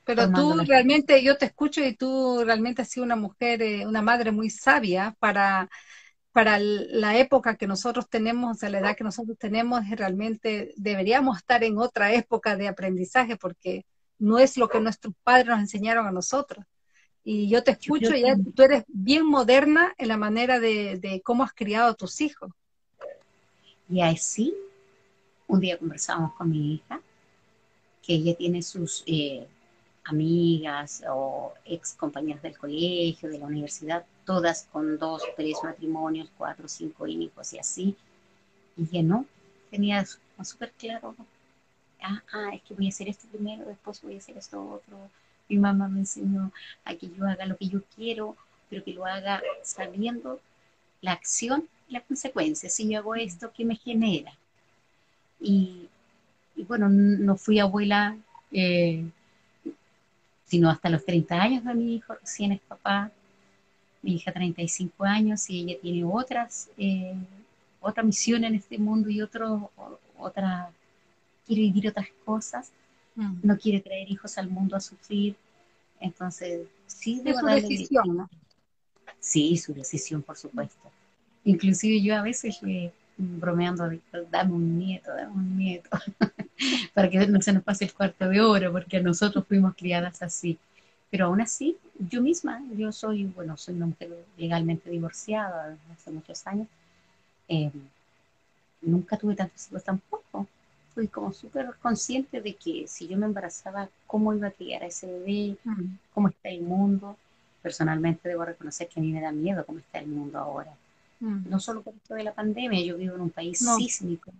[0.03, 4.01] Pero tú realmente, yo te escucho y tú realmente has sido una mujer, eh, una
[4.01, 5.69] madre muy sabia para,
[6.31, 11.37] para la época que nosotros tenemos, o sea, la edad que nosotros tenemos, realmente deberíamos
[11.37, 13.85] estar en otra época de aprendizaje porque
[14.17, 16.65] no es lo que nuestros padres nos enseñaron a nosotros.
[17.23, 18.23] Y yo te escucho y
[18.55, 22.51] tú eres bien moderna en la manera de, cómo has criado a tus hijos.
[23.89, 24.55] Y así,
[25.47, 27.01] un día conversamos con mi hija,
[28.01, 29.45] que ella tiene sus eh,
[30.05, 36.67] amigas o ex compañeras del colegio, de la universidad, todas con dos, tres matrimonios, cuatro,
[36.67, 37.95] cinco hijos y así.
[38.77, 39.25] Y que no,
[39.69, 40.03] tenía
[40.41, 41.15] súper claro,
[42.01, 44.97] ah, ah, es que voy a hacer esto primero, después voy a hacer esto otro
[45.49, 46.51] mi mamá me enseñó
[46.85, 48.35] a que yo haga lo que yo quiero,
[48.69, 50.39] pero que lo haga sabiendo
[51.01, 52.69] la acción y la consecuencia.
[52.69, 54.33] Si yo hago esto, ¿qué me genera?
[55.39, 55.89] Y,
[56.67, 58.15] bueno, no fui abuela
[58.51, 59.03] eh,
[60.51, 63.09] sino hasta los 30 años de mi hijo, recién es papá,
[64.01, 67.15] mi hija 35 años y ella tiene otras, eh,
[67.79, 69.71] otra misión en este mundo y otro,
[70.17, 70.69] otra,
[71.47, 72.69] quiere vivir otras cosas.
[73.15, 73.39] Mm.
[73.43, 75.35] no quiere traer hijos al mundo a sufrir.
[75.99, 78.29] Entonces, sí, es su decisión, ¿no?
[79.19, 80.91] Sí, su decisión, por supuesto.
[81.43, 83.89] Inclusive yo a veces le bromeando,
[84.31, 85.89] dame un nieto, dame un nieto,
[86.93, 90.57] para que no se nos pase el cuarto de hora, porque nosotros fuimos criadas así.
[91.09, 96.47] Pero aún así, yo misma, yo soy, bueno, soy una mujer legalmente divorciada hace muchos
[96.47, 96.67] años,
[97.47, 97.71] eh,
[98.81, 100.47] nunca tuve tantos hijos tampoco
[100.93, 104.87] fui como súper consciente de que si yo me embarazaba, cómo iba a criar a
[104.87, 105.97] ese bebé, mm.
[106.13, 107.17] cómo está el mundo.
[107.61, 110.73] Personalmente debo reconocer que a mí me da miedo cómo está el mundo ahora.
[111.19, 111.49] Mm.
[111.49, 114.31] No solo por esto de la pandemia, yo vivo en un país sísmico,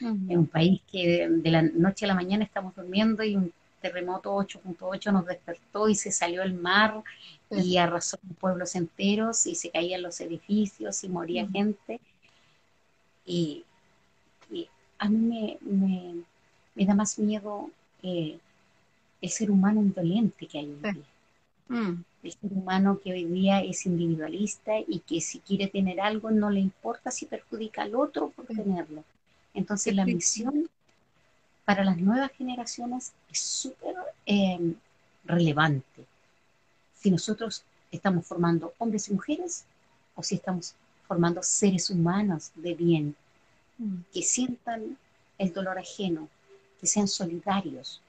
[0.00, 0.30] mm.
[0.30, 3.52] en un país que de, la noche a la mañana estamos durmiendo y un
[3.82, 7.02] terremoto 8.8 nos despertó y se salió el mar
[7.50, 12.00] y arrasó pueblos enteros y se caían los edificios y moría gente.
[13.24, 13.64] Y
[14.98, 17.70] a mí me, da más miedo
[18.02, 18.38] eh,
[19.20, 21.04] el ser humano indolente que hay hoy día.
[21.68, 22.04] Mm.
[22.22, 26.50] El ser humano que hoy día es individualista y que si quiere tener algo no
[26.50, 29.04] le importa si perjudica al otro por tenerlo.
[29.54, 30.68] Entonces la misión
[31.64, 33.94] para las nuevas generaciones es súper
[34.26, 34.74] em,
[35.24, 36.04] relevante.
[36.94, 39.64] Si nosotros estamos formando hombres y mujeres
[40.14, 40.74] o si estamos
[41.06, 43.16] formando seres humanos de bien,
[44.12, 44.98] que sientan
[45.38, 46.28] el dolor ajeno,
[46.80, 48.00] que sean solidarios.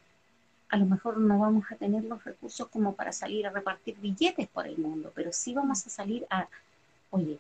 [0.70, 4.48] A lo mejor no vamos a tener los recursos como para salir a repartir billetes
[4.48, 6.48] por el mundo, pero sí vamos a salir a,
[7.12, 7.40] oye,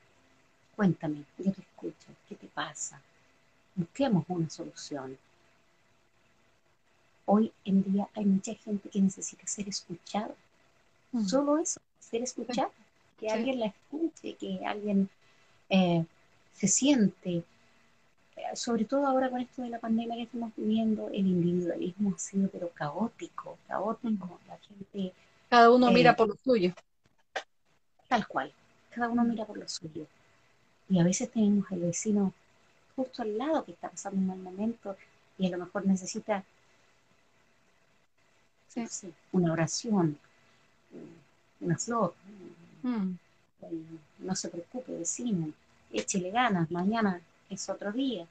[0.75, 3.01] cuéntame, yo te escucho, ¿qué te pasa?
[3.75, 5.17] Busquemos una solución.
[7.25, 10.34] Hoy en día hay mucha gente que necesita ser escuchada.
[11.11, 11.25] Mm.
[11.25, 12.71] Solo eso, ser escuchada.
[13.19, 15.09] Que alguien la escuche, que alguien
[15.69, 16.05] eh,
[16.53, 17.43] se siente
[18.55, 22.49] sobre todo ahora con esto de la pandemia que estamos viviendo, el individualismo ha sido
[22.49, 24.39] pero caótico, caótico.
[24.47, 25.13] La gente...
[25.49, 26.73] Cada uno mira eh, por lo suyo.
[28.07, 28.51] Tal cual,
[28.89, 30.05] cada uno mira por lo suyo.
[30.89, 32.33] Y a veces tenemos el vecino
[32.95, 34.97] justo al lado que está pasando un mal momento
[35.37, 36.43] y a lo mejor necesita
[39.31, 40.17] una oración,
[41.59, 42.13] una flor.
[42.83, 43.13] Mm.
[44.19, 45.51] No se preocupe, vecino,
[45.91, 48.28] échele ganas, mañana es otro día.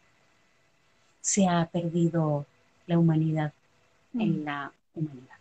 [1.20, 2.46] Se ha perdido
[2.86, 3.52] la humanidad
[4.14, 4.44] en mm.
[4.44, 5.36] la humanidad.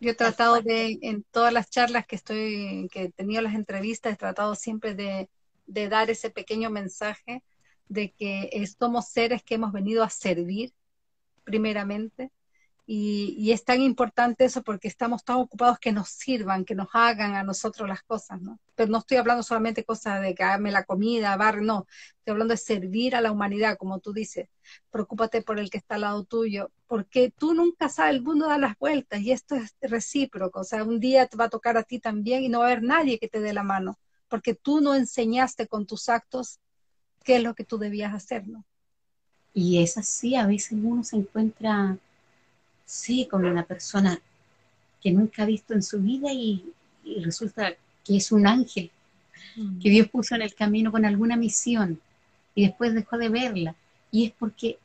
[0.00, 4.12] Yo he tratado de, en todas las charlas que estoy, que he tenido las entrevistas,
[4.12, 5.28] he tratado siempre de,
[5.66, 7.42] de dar ese pequeño mensaje
[7.88, 10.72] de que somos seres que hemos venido a servir
[11.44, 12.30] primeramente,
[12.94, 17.34] y, es tan importante eso porque estamos tan ocupados que nos sirvan, que nos hagan
[17.36, 18.60] a nosotros las cosas, ¿no?
[18.74, 21.86] Pero no estoy hablando solamente cosas de que hágame la comida, bar, no.
[22.18, 24.50] Estoy hablando de servir a la humanidad, como tú dices.
[24.90, 28.58] Preocúpate por el que está al lado tuyo, porque tú nunca sabes, el mundo da
[28.58, 30.60] las vueltas y esto es recíproco.
[30.60, 32.72] O sea, un día te va a tocar a ti también y no va a
[32.72, 36.60] haber nadie que te dé la mano, porque tú no enseñaste con tus actos
[37.24, 38.66] qué es lo que tú debías hacer, ¿no?
[39.54, 41.96] Y es así, a veces uno se encuentra
[42.84, 44.20] sí, con una persona
[45.02, 46.64] que nunca ha visto en su vida y,
[47.24, 47.74] resulta
[48.04, 48.90] que es un ángel
[49.56, 49.80] mm.
[49.80, 52.00] que Dios puso en el camino con alguna misión
[52.54, 53.74] y después dejó de verla.
[54.12, 54.78] Y es porque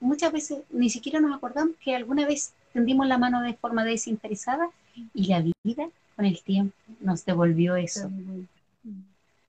[0.00, 4.68] muchas veces ni siquiera nos acordamos que alguna vez tendimos la mano de forma desinteresada
[5.14, 8.10] y la vida con el tiempo nos devolvió eso.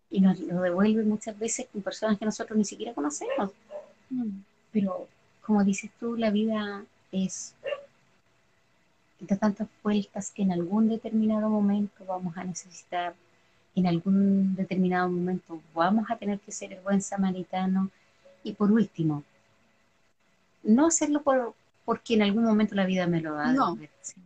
[0.10, 3.52] Y nos lo devuelve muchas veces con personas que nosotros ni siquiera conocemos.
[4.10, 4.40] Mm.
[4.72, 5.08] Pero
[5.42, 7.54] como dices tú, la vida es
[9.20, 13.16] de tantas vueltas que en algún determinado momento vamos a necesitar,
[13.76, 17.90] en algún determinado momento vamos a tener que ser el buen samaritano.
[18.44, 19.24] Y por último,
[20.64, 21.54] no hacerlo por,
[21.86, 23.52] porque en algún momento la vida me lo da.
[23.52, 23.78] No,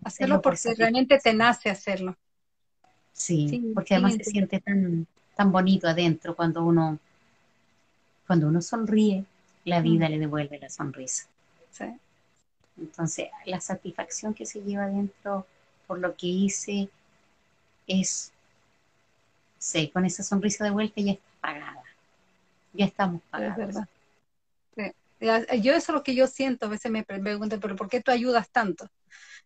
[0.04, 2.16] hacerlo porque realmente te nace hacerlo.
[3.14, 6.98] Sí, porque además se siente tan, tan bonito adentro cuando uno,
[8.26, 9.26] cuando uno sonríe,
[9.66, 9.84] la mm.
[9.84, 11.28] vida le devuelve la sonrisa.
[11.72, 11.86] Sí.
[12.78, 15.46] Entonces, la satisfacción que se lleva adentro
[15.88, 16.90] por lo que hice
[17.88, 18.32] es,
[19.58, 21.84] sí, con esa sonrisa de vuelta ya está pagada.
[22.74, 23.60] Ya estamos pagados.
[23.60, 23.88] Es verdad.
[25.62, 28.10] Yo eso es lo que yo siento, a veces me preguntan, pero ¿por qué tú
[28.10, 28.90] ayudas tanto?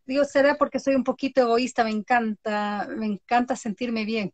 [0.05, 4.31] Digo, será porque soy un poquito egoísta, me encanta, me encanta sentirme bien.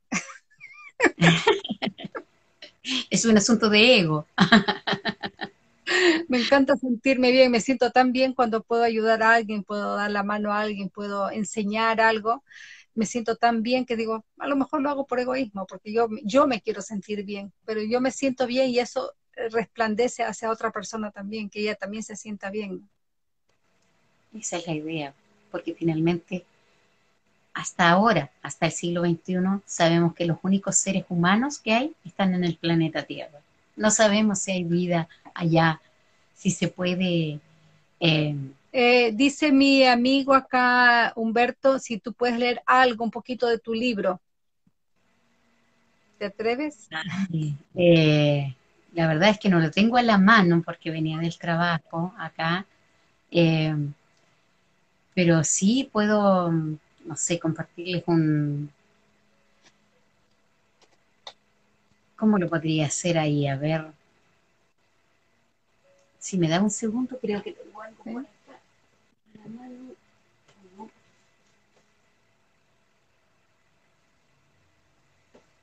[3.10, 4.28] es un asunto de ego.
[6.30, 10.12] me encanta sentirme bien, me siento tan bien cuando puedo ayudar a alguien, puedo dar
[10.12, 12.44] la mano a alguien, puedo enseñar algo.
[12.94, 16.10] Me siento tan bien que digo, a lo mejor lo hago por egoísmo, porque yo,
[16.24, 19.14] yo me quiero sentir bien, pero yo me siento bien y eso
[19.50, 22.90] resplandece hacia otra persona también, que ella también se sienta bien.
[24.38, 25.14] Esa es la idea,
[25.52, 26.46] porque finalmente
[27.54, 32.34] hasta ahora, hasta el siglo XXI, sabemos que los únicos seres humanos que hay están
[32.34, 33.40] en el planeta Tierra.
[33.76, 35.82] No sabemos si hay vida allá,
[36.34, 37.40] si se puede...
[38.00, 38.36] Eh,
[38.74, 43.74] eh, dice mi amigo acá, Humberto, si tú puedes leer algo, un poquito de tu
[43.74, 44.22] libro.
[46.18, 46.88] ¿Te atreves?
[47.76, 48.56] Eh,
[48.94, 52.66] la verdad es que no lo tengo a la mano porque venía del trabajo acá,
[53.30, 53.76] eh,
[55.14, 58.72] pero sí puedo, no sé, compartirles un...
[62.16, 63.48] ¿Cómo lo podría hacer ahí?
[63.48, 64.01] A ver.
[66.22, 68.30] Si me da un segundo, creo que tengo algo por acá.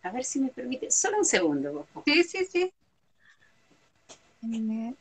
[0.03, 0.91] A ver si me permite.
[0.91, 2.73] Solo un segundo, Sí, sí, sí.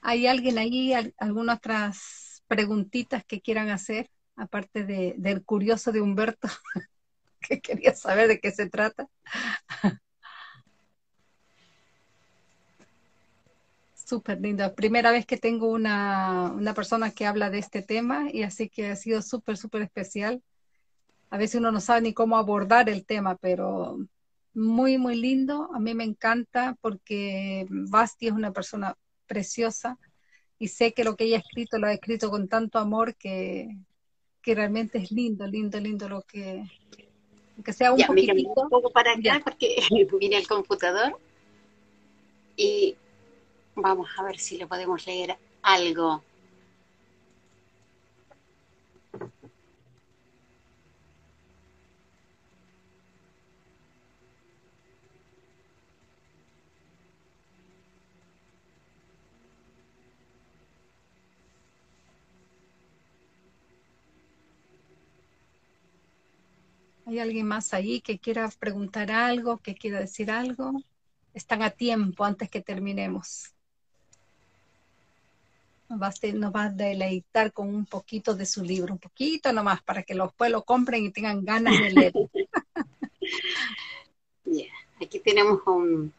[0.01, 6.47] ¿Hay alguien ahí, algunas otras preguntitas que quieran hacer, aparte de, del curioso de Humberto,
[7.41, 9.07] que quería saber de qué se trata?
[14.07, 14.73] Súper linda.
[14.73, 18.87] Primera vez que tengo una, una, persona que habla de este tema y así que
[18.87, 20.41] ha sido súper, súper especial.
[21.29, 23.99] A veces uno no sabe ni cómo abordar el tema, pero
[24.53, 25.69] muy, muy lindo.
[25.73, 28.95] A mí me encanta porque Basti es una persona
[29.25, 29.99] preciosa
[30.57, 33.77] y sé que lo que ella ha escrito lo ha escrito con tanto amor que,
[34.41, 36.63] que realmente es lindo, lindo, lindo lo que,
[37.61, 38.53] que sea un poquitito.
[38.55, 39.75] un poco para acá porque
[40.17, 41.19] viene el computador
[42.55, 42.95] y
[43.77, 46.23] vamos a ver si le podemos leer algo.
[67.05, 70.73] ¿Hay alguien más ahí que quiera preguntar algo, que quiera decir algo?
[71.33, 73.56] Están a tiempo antes que terminemos.
[75.89, 80.15] Nos va, a, deleitar con un poquito de su libro, un poquito nomás, para que
[80.15, 82.13] los pueblos lo compren y tengan ganas de leer.
[85.01, 86.13] aquí tenemos un,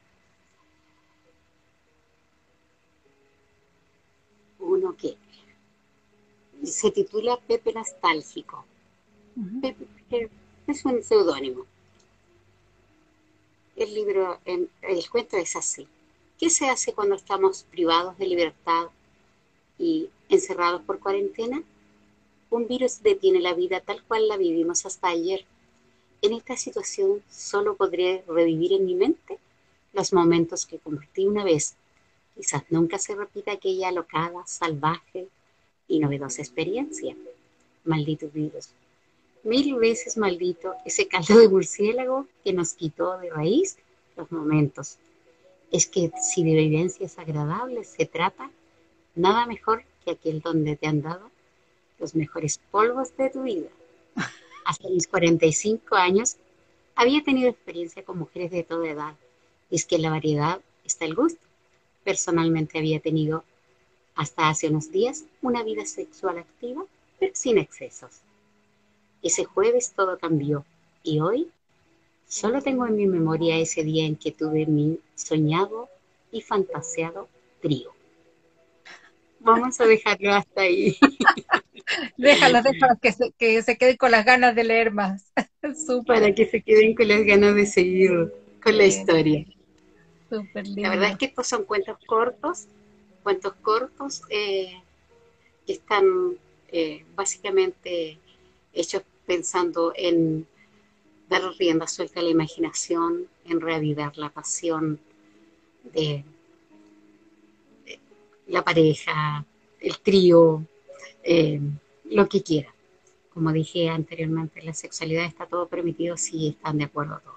[4.59, 5.17] uno que
[6.65, 8.65] se titula Pepe Nostálgico.
[9.61, 10.31] Pepe,
[10.67, 11.67] es un seudónimo.
[13.77, 15.87] El libro, el cuento es así.
[16.39, 18.89] ¿Qué se hace cuando estamos privados de libertad
[19.79, 21.63] y encerrados por cuarentena?
[22.51, 25.45] Un virus detiene la vida tal cual la vivimos hasta ayer.
[26.23, 29.39] En esta situación solo podré revivir en mi mente
[29.93, 31.75] los momentos que compartí una vez.
[32.35, 35.29] Quizás nunca se repita aquella alocada, salvaje
[35.87, 37.17] y novedosa experiencia.
[37.85, 38.71] Maldito virus,
[39.45, 43.77] mil veces maldito ese caldo de murciélago que nos quitó de raíz
[44.17, 44.97] los momentos.
[45.71, 48.51] Es que si de vivencias agradables se trata,
[49.19, 51.31] nada mejor que aquel donde te han dado
[51.99, 53.69] los mejores polvos de tu vida.
[54.65, 56.37] Hasta mis 45 años
[56.95, 59.15] había tenido experiencia con mujeres de toda edad,
[59.71, 61.41] y es que en la variedad está el gusto.
[62.05, 63.45] Personalmente había tenido
[64.15, 66.85] hasta hace unos días una vida sexual activa,
[67.19, 68.21] pero sin excesos
[69.23, 70.65] Ese jueves todo cambió
[71.03, 71.51] y hoy
[72.27, 75.89] solo tengo en mi memoria ese día en que tuve mi soñado
[76.31, 77.29] y fantaseado
[77.61, 77.98] trío.
[79.41, 80.97] Vamos a dejarlo hasta ahí.
[82.17, 85.33] déjalo, déjalo que se, que se queden con las ganas de leer más.
[86.07, 88.33] Para que se queden con las ganas de seguir
[88.63, 89.45] con la historia.
[90.31, 92.67] La verdad es que estos son cuentos cortos,
[93.23, 94.83] cuentos cortos eh,
[95.67, 96.05] que están
[96.71, 98.19] eh, básicamente
[98.75, 100.47] hechos pensando en
[101.29, 104.99] dar rienda suelta a la imaginación, en reavivar la pasión
[105.93, 106.25] de,
[108.49, 109.45] la pareja,
[109.81, 110.65] el trío,
[111.23, 111.61] eh,
[112.05, 112.75] lo que quiera.
[113.33, 117.37] Como dije anteriormente, la sexualidad está todo permitido si están de acuerdo todos.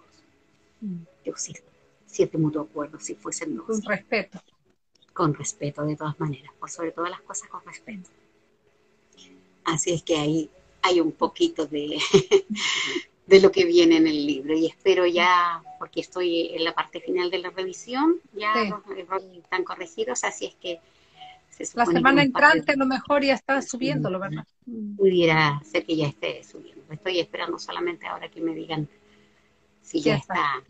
[0.81, 1.03] Mm.
[1.35, 1.53] si,
[2.07, 3.67] si es de mutuo acuerdo, si fuesen dos.
[3.67, 4.41] Con respeto.
[5.13, 6.51] Con respeto, de todas maneras.
[6.59, 8.09] Por sobre todas las cosas, con respeto.
[9.63, 10.49] Así es que ahí
[10.81, 11.99] hay un poquito de,
[13.27, 16.99] de lo que viene en el libro y espero ya, porque estoy en la parte
[16.99, 18.53] final de la revisión, ya
[19.37, 20.79] están corregidos, así es que...
[21.75, 24.45] la semana entrante a lo mejor ya está subiéndolo, ¿verdad?
[24.97, 26.83] Pudiera ser que ya esté subiendo.
[26.91, 28.87] Estoy esperando solamente ahora que me digan
[29.81, 30.63] si ya, está.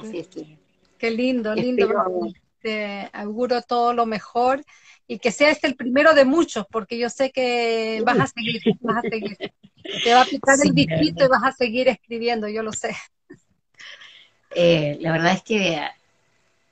[0.00, 0.58] Así es que...
[0.98, 1.88] Qué lindo, lindo.
[2.60, 4.64] Te auguro todo lo mejor
[5.06, 8.60] y que sea este el primero de muchos, porque yo sé que vas a seguir,
[8.80, 9.36] vas a seguir.
[10.04, 12.94] Te va a picar el bichito y vas a seguir escribiendo, yo lo sé.
[14.54, 15.80] Eh, la verdad es que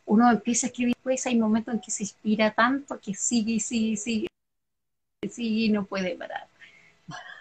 [0.06, 3.96] uno empieza a escribir, pues hay momentos en que se inspira tanto que sigue, sigue,
[3.96, 4.28] sigue,
[5.28, 6.46] sigue y no puede parar.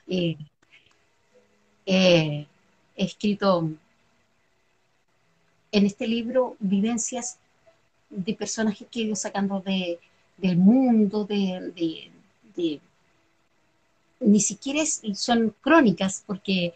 [0.08, 0.38] Eh,
[1.86, 2.48] eh,
[2.96, 3.70] he escrito
[5.72, 7.38] en este libro vivencias
[8.10, 10.00] de personajes que he ido sacando de,
[10.38, 12.12] del mundo, de,
[14.20, 16.74] ni siquiera son crónicas, porque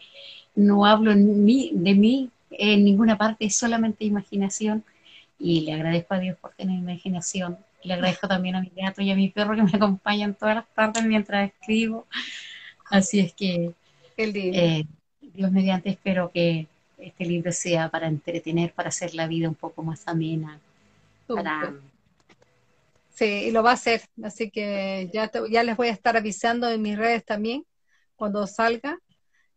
[0.54, 4.84] no hablo en mí, de mí en ninguna parte, es solamente imaginación.
[5.40, 7.58] Y le agradezco a Dios por tener imaginación.
[7.82, 10.68] Le agradezco también a mi gato y a mi perro que me acompañan todas las
[10.74, 12.06] tardes mientras escribo.
[12.90, 13.72] Así es que,
[14.16, 14.84] eh,
[15.20, 16.66] Dios mediante, espero que
[16.98, 20.60] este libro sea para entretener, para hacer la vida un poco más amena,
[21.26, 21.72] para
[23.20, 26.70] Sí, y lo va a hacer, así que ya, ya les voy a estar avisando
[26.70, 27.66] en mis redes también
[28.16, 28.98] cuando salga.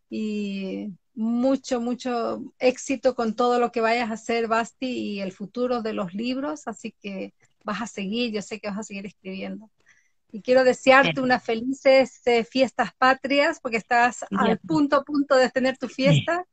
[0.10, 5.82] Y mucho, mucho éxito con todo lo que vayas a hacer, Basti, y el futuro
[5.82, 7.34] de los libros, así que
[7.64, 9.70] vas a seguir, yo sé que vas a seguir escribiendo.
[10.32, 15.78] Y quiero desearte unas felices eh, fiestas patrias, porque estás al punto, punto de tener
[15.78, 16.43] tu fiesta.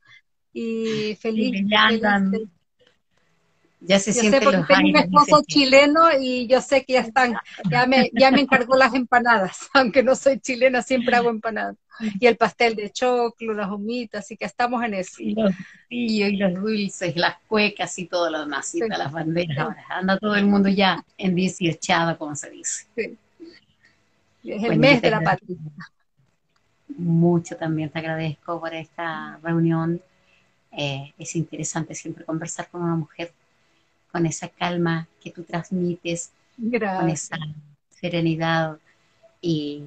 [0.52, 2.48] Y feliz, feliz
[3.81, 7.35] ya se yo sé porque tengo un esposo chileno y yo sé que ya están,
[7.70, 11.76] ya me, ya me encargó las empanadas, aunque no soy chilena, siempre hago empanadas.
[12.18, 15.16] Y el pastel de choclo, las humitas, así que estamos en eso.
[15.22, 15.53] Y los
[15.91, 19.59] y los dulces, las cuecas y todo lo demás, y las banderas.
[19.59, 22.87] Ahora anda todo el mundo ya en dieciochado, como se dice.
[22.97, 25.57] Es el mes de la patria.
[26.97, 30.01] Mucho también te agradezco por esta reunión.
[30.72, 33.33] Eh, es interesante siempre conversar con una mujer
[34.11, 37.36] con esa calma que tú transmites, con esa
[37.90, 38.78] serenidad
[39.40, 39.84] y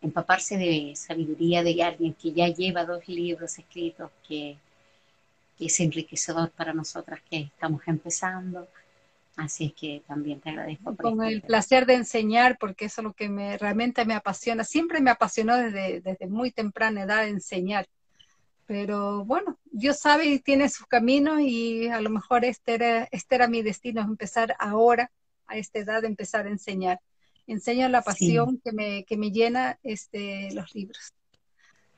[0.00, 4.56] empaparse de sabiduría de alguien que ya lleva dos libros escritos, que,
[5.58, 8.68] es enriquecedor para nosotras que estamos empezando.
[9.36, 10.94] Así es que también te agradezco.
[10.96, 14.62] Con el placer de enseñar, porque eso es lo que me, realmente me apasiona.
[14.62, 17.88] Siempre me apasionó desde, desde muy temprana edad enseñar.
[18.68, 23.36] Pero bueno, Dios sabe y tiene sus caminos y a lo mejor este era, este
[23.36, 25.10] era mi destino, empezar ahora,
[25.46, 27.00] a esta edad, empezar a enseñar.
[27.46, 31.14] Enseño la pasión que, me, que me llena este, los libros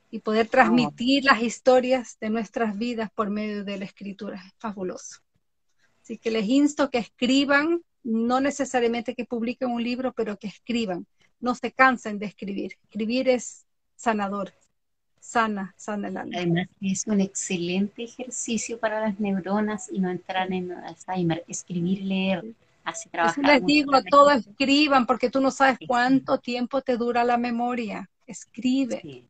[0.09, 4.41] y poder transmitir las historias de nuestras vidas por medio de la escritura.
[4.47, 5.19] Es fabuloso.
[6.01, 11.05] Así que les insto que escriban, no necesariamente que publiquen un libro, pero que escriban.
[11.41, 12.77] No se cansen de escribir.
[12.81, 13.65] Escribir es
[13.97, 14.53] sanador
[15.21, 16.35] sana, sana el alma.
[16.35, 22.43] Además, es un excelente ejercicio para las neuronas y no entrar en Alzheimer, escribir, leer,
[22.83, 23.45] así trabajar.
[23.45, 28.09] les digo, todo escriban, porque tú no sabes cuánto tiempo te dura la memoria.
[28.27, 29.23] Escribe.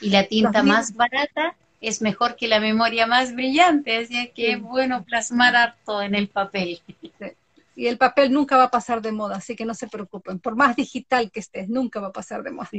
[0.00, 4.60] Y la tinta más barata es mejor que la memoria más brillante, así que es
[4.60, 6.80] bueno plasmar todo en el papel.
[7.76, 10.38] Y el papel nunca va a pasar de moda, así que no se preocupen.
[10.38, 12.70] Por más digital que estés, nunca va a pasar de moda.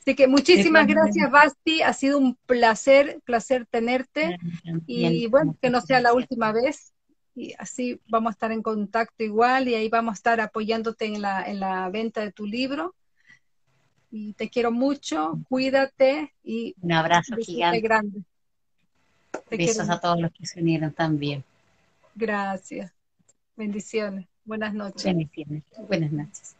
[0.00, 1.82] Así que muchísimas gracias, Basti.
[1.82, 4.38] Ha sido un placer, placer tenerte.
[4.86, 6.92] Y bueno, que no sea la última vez.
[7.34, 11.22] Y así vamos a estar en contacto igual y ahí vamos a estar apoyándote en
[11.22, 12.94] la, en la venta de tu libro.
[14.10, 17.80] Y te quiero mucho, cuídate y un abrazo gigante.
[17.80, 18.22] Grande.
[19.50, 21.42] Besos a todos los que se unieron también.
[22.14, 22.92] Gracias.
[23.56, 24.26] Bendiciones.
[24.44, 25.04] Buenas noches.
[25.04, 25.62] Bendiciones.
[25.88, 26.56] Buenas noches.